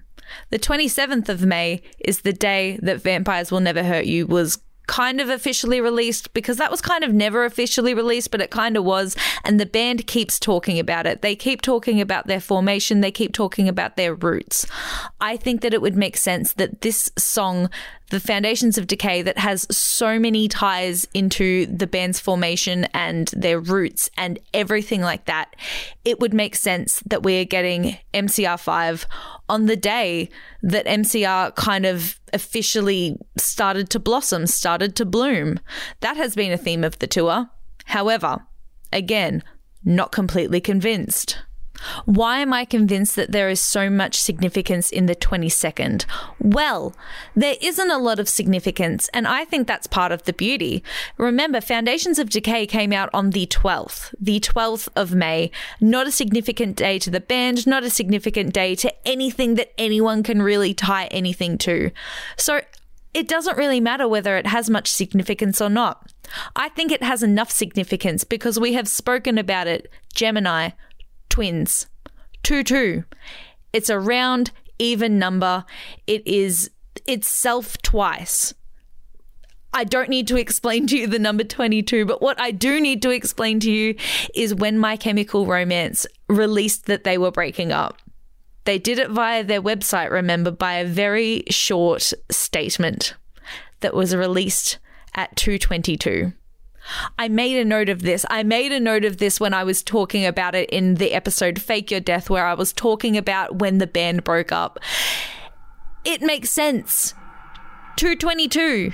[0.51, 5.21] The 27th of May is the day that Vampires Will Never Hurt You was kind
[5.21, 8.85] of officially released because that was kind of never officially released, but it kind of
[8.85, 9.17] was.
[9.45, 11.23] And the band keeps talking about it.
[11.23, 14.67] They keep talking about their formation, they keep talking about their roots.
[15.21, 17.71] I think that it would make sense that this song
[18.11, 23.61] the foundations of decay that has so many ties into the band's formation and their
[23.61, 25.55] roots and everything like that,
[26.05, 29.05] it would make sense that we are getting MCR5
[29.49, 30.29] on the day
[30.63, 35.61] that MCR kind of officially started to blossom, started to bloom.
[36.01, 37.49] That has been a theme of the tour.
[37.87, 38.45] However,
[38.93, 39.43] again,
[39.85, 41.39] not completely convinced.
[42.05, 46.05] Why am I convinced that there is so much significance in the 22nd?
[46.41, 46.95] Well,
[47.35, 50.83] there isn't a lot of significance, and I think that's part of the beauty.
[51.17, 55.51] Remember, Foundations of Decay came out on the 12th, the 12th of May.
[55.81, 60.23] Not a significant day to the band, not a significant day to anything that anyone
[60.23, 61.91] can really tie anything to.
[62.37, 62.61] So
[63.15, 66.13] it doesn't really matter whether it has much significance or not.
[66.55, 69.91] I think it has enough significance because we have spoken about it.
[70.15, 70.71] Gemini,
[71.39, 71.87] twins.
[72.43, 73.05] 2 2.
[73.73, 74.51] It's a round,
[74.81, 75.65] even number.
[76.09, 76.69] It is
[77.07, 78.55] itself twice.
[79.73, 83.03] I don't need to explain to you the number 22, but what I do need
[83.03, 83.95] to explain to you
[84.35, 87.99] is when My Chemical Romance released that they were breaking up.
[88.65, 93.15] They did it via their website, remember, by a very short statement
[93.79, 94.79] that was released
[95.15, 96.33] at 222.
[97.19, 98.25] I made a note of this.
[98.31, 101.61] I made a note of this when I was talking about it in the episode
[101.61, 104.79] Fake Your Death, where I was talking about when the band broke up.
[106.05, 107.15] It makes sense.
[107.97, 108.93] 222.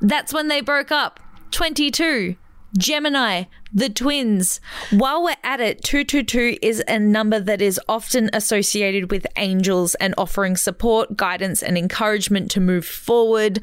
[0.00, 1.20] That's when they broke up.
[1.50, 2.36] 22.
[2.78, 4.60] Gemini, the twins.
[4.90, 10.14] While we're at it, 222 is a number that is often associated with angels and
[10.16, 13.62] offering support, guidance, and encouragement to move forward.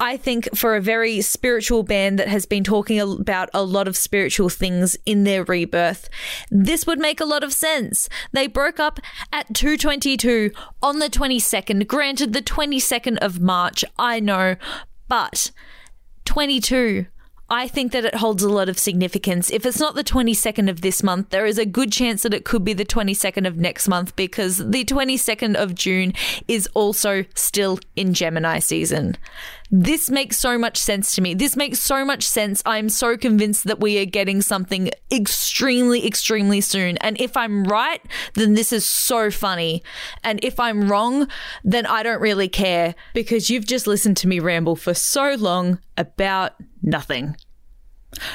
[0.00, 3.96] I think for a very spiritual band that has been talking about a lot of
[3.96, 6.08] spiritual things in their rebirth,
[6.50, 8.08] this would make a lot of sense.
[8.32, 9.00] They broke up
[9.32, 10.50] at 222
[10.82, 11.86] on the 22nd.
[11.86, 14.56] Granted, the 22nd of March, I know,
[15.08, 15.50] but
[16.24, 17.06] 22
[17.48, 19.50] I think that it holds a lot of significance.
[19.50, 22.44] If it's not the 22nd of this month, there is a good chance that it
[22.44, 26.12] could be the 22nd of next month because the 22nd of June
[26.48, 29.16] is also still in Gemini season.
[29.70, 31.34] This makes so much sense to me.
[31.34, 32.62] This makes so much sense.
[32.66, 36.96] I'm so convinced that we are getting something extremely, extremely soon.
[36.98, 38.00] And if I'm right,
[38.34, 39.84] then this is so funny.
[40.24, 41.28] And if I'm wrong,
[41.64, 45.78] then I don't really care because you've just listened to me ramble for so long
[45.96, 46.54] about
[46.86, 47.36] nothing.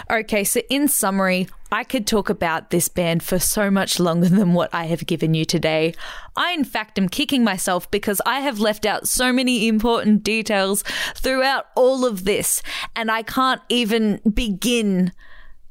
[0.10, 4.54] Okay, so in summary, I could talk about this band for so much longer than
[4.54, 5.94] what I have given you today.
[6.36, 10.84] I, in fact, am kicking myself because I have left out so many important details
[11.16, 12.62] throughout all of this,
[12.96, 15.14] and I can't even begin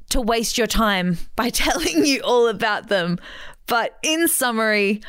[0.08, 3.18] to waste your time by telling you all about them.
[3.66, 5.02] But in summary,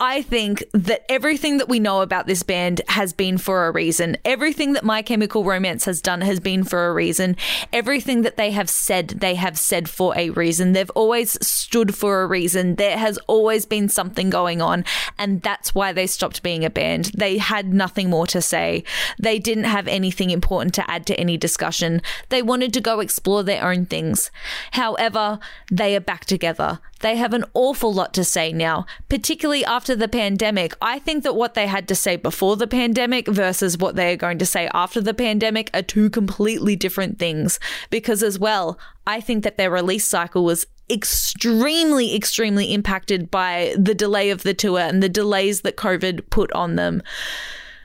[0.00, 4.16] I think that everything that we know about this band has been for a reason.
[4.24, 7.36] Everything that My Chemical Romance has done has been for a reason.
[7.72, 10.72] Everything that they have said, they have said for a reason.
[10.72, 12.76] They've always stood for a reason.
[12.76, 14.84] There has always been something going on,
[15.18, 17.06] and that's why they stopped being a band.
[17.16, 18.84] They had nothing more to say.
[19.18, 22.02] They didn't have anything important to add to any discussion.
[22.28, 24.30] They wanted to go explore their own things.
[24.72, 25.40] However,
[25.72, 26.78] they are back together.
[27.00, 31.24] They have an awful lot to say now, particularly after after the pandemic, I think
[31.24, 34.44] that what they had to say before the pandemic versus what they are going to
[34.44, 37.58] say after the pandemic are two completely different things.
[37.88, 43.94] Because, as well, I think that their release cycle was extremely, extremely impacted by the
[43.94, 47.02] delay of the tour and the delays that COVID put on them.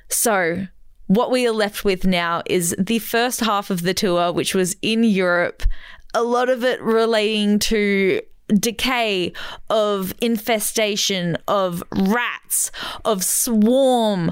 [0.10, 0.68] So,
[1.08, 4.76] what we are left with now is the first half of the tour, which was
[4.82, 5.64] in Europe,
[6.14, 9.34] a lot of it relating to decay,
[9.70, 12.72] of infestation, of rats,
[13.06, 14.32] of swarm.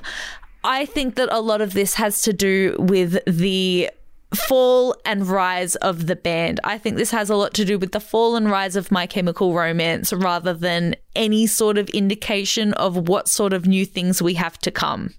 [0.63, 3.89] I think that a lot of this has to do with the
[4.35, 6.59] fall and rise of the band.
[6.63, 9.05] I think this has a lot to do with the fall and rise of My
[9.05, 14.35] Chemical Romance rather than any sort of indication of what sort of new things we
[14.35, 15.13] have to come.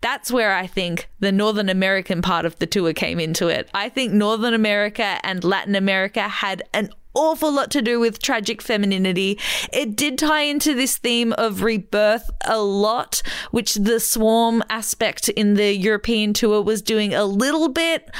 [0.00, 3.68] That's where I think the Northern American part of the tour came into it.
[3.72, 8.62] I think Northern America and Latin America had an awful lot to do with tragic
[8.62, 9.38] femininity.
[9.72, 15.54] It did tie into this theme of rebirth a lot, which the swarm aspect in
[15.54, 18.10] the European tour was doing a little bit.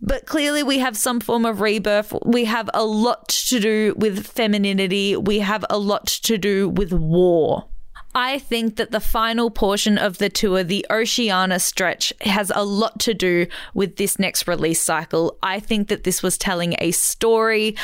[0.00, 2.14] But clearly, we have some form of rebirth.
[2.24, 5.16] We have a lot to do with femininity.
[5.16, 7.68] We have a lot to do with war.
[8.14, 12.98] I think that the final portion of the tour, the Oceania stretch, has a lot
[13.00, 15.36] to do with this next release cycle.
[15.42, 17.76] I think that this was telling a story.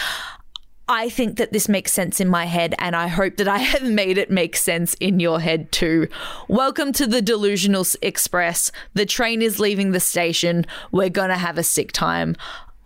[0.88, 3.82] I think that this makes sense in my head, and I hope that I have
[3.90, 6.08] made it make sense in your head too.
[6.48, 8.72] Welcome to the Delusional Express.
[8.94, 10.66] The train is leaving the station.
[10.92, 12.36] We're gonna have a sick time.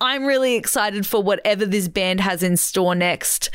[0.01, 3.51] I'm really excited for whatever this band has in store next.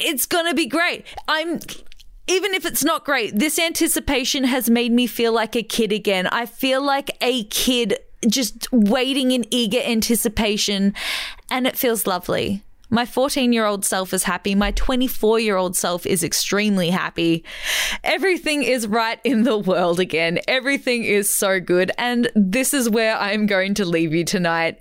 [0.00, 1.06] It's gonna be great.
[1.28, 1.60] I'm
[2.26, 6.26] even if it's not great, this anticipation has made me feel like a kid again.
[6.28, 10.94] I feel like a kid just waiting in eager anticipation,
[11.50, 12.62] and it feels lovely.
[12.94, 14.54] My 14 year old self is happy.
[14.54, 17.42] My 24 year old self is extremely happy.
[18.04, 20.38] Everything is right in the world again.
[20.46, 21.90] Everything is so good.
[21.98, 24.78] And this is where I'm going to leave you tonight.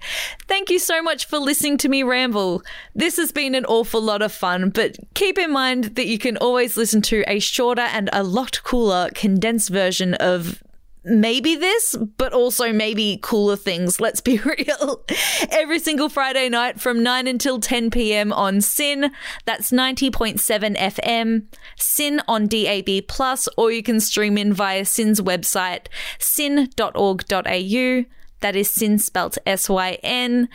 [0.48, 2.61] Thank you so much for listening to me ramble.
[2.94, 6.38] This has been an awful lot of fun, but keep in mind that you can
[6.38, 10.61] always listen to a shorter and a lot cooler condensed version of
[11.04, 14.00] maybe this, but also maybe cooler things.
[14.00, 15.04] Let's be real.
[15.50, 18.32] Every single Friday night from 9 until 10 p.m.
[18.34, 19.12] on SYN.
[19.46, 21.46] That's 90.7 FM.
[21.78, 25.88] SYN on DAB, Plus, or you can stream in via SYN's website,
[26.20, 28.06] syn.org.au.
[28.44, 30.49] That is SYN spelt S Y N.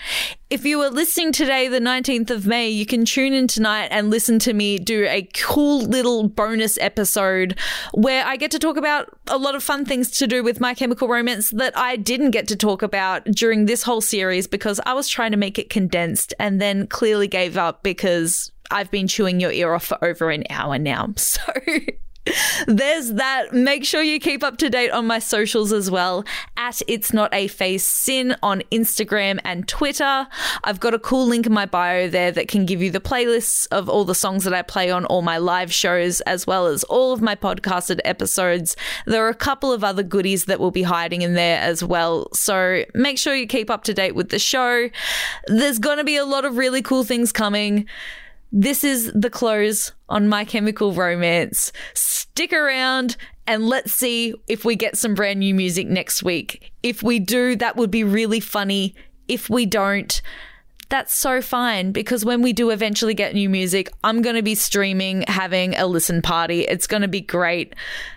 [0.51, 4.11] If you were listening today, the 19th of May, you can tune in tonight and
[4.11, 7.59] listen to me do a cool little bonus episode
[7.95, 10.75] where I get to talk about a lot of fun things to do with My
[10.75, 14.93] Chemical Romance that I didn't get to talk about during this whole series because I
[14.93, 19.41] was trying to make it condensed and then clearly gave up because I've been chewing
[19.41, 21.15] your ear off for over an hour now.
[21.17, 21.43] So.
[22.67, 23.53] There's that.
[23.53, 26.25] Make sure you keep up to date on my socials as well
[26.57, 30.27] at It's Not a Phase SYN on Instagram and Twitter.
[30.65, 33.67] I've got a cool link in my bio there that can give you the playlists
[33.71, 36.85] of all the songs that I play on all my live shows, as well as
[36.85, 38.77] all of my podcasted episodes.
[39.07, 42.29] There are a couple of other goodies that will be hiding in there as well.
[42.35, 44.91] So make sure you keep up to date with the show.
[45.47, 47.87] There's going to be a lot of really cool things coming.
[48.51, 51.71] This is the close on My Chemical Romance.
[51.95, 53.17] Stick around
[53.47, 56.73] and let's see if we get some brand new music next week.
[56.83, 58.95] If we do, that would be really funny.
[59.27, 60.21] If we don't,
[60.89, 64.55] that's so fine because when we do eventually get new music, I'm going to be
[64.55, 66.63] streaming, having a listen party.
[66.63, 67.75] It's going to be great.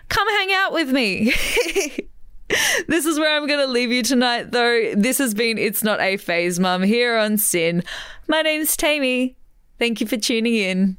[0.08, 1.32] Come hang out with me.
[2.88, 4.94] this is where I'm going to leave you tonight, though.
[4.94, 7.82] This has been It's Not a Phase Mum here on SYN.
[8.28, 9.34] My name's Taymi.
[9.82, 10.96] Thank you for tuning in.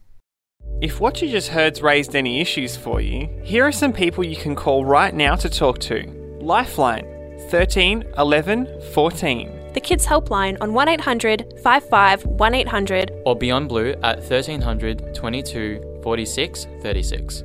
[0.82, 4.36] If what you just heard's raised any issues for you, here are some people you
[4.36, 6.06] can call right now to talk to.
[6.42, 7.06] Lifeline
[7.50, 9.72] 13 11 14.
[9.74, 17.44] The Kids Helpline on 1800 55 1800 or Beyond Blue at 1300 22 46 36.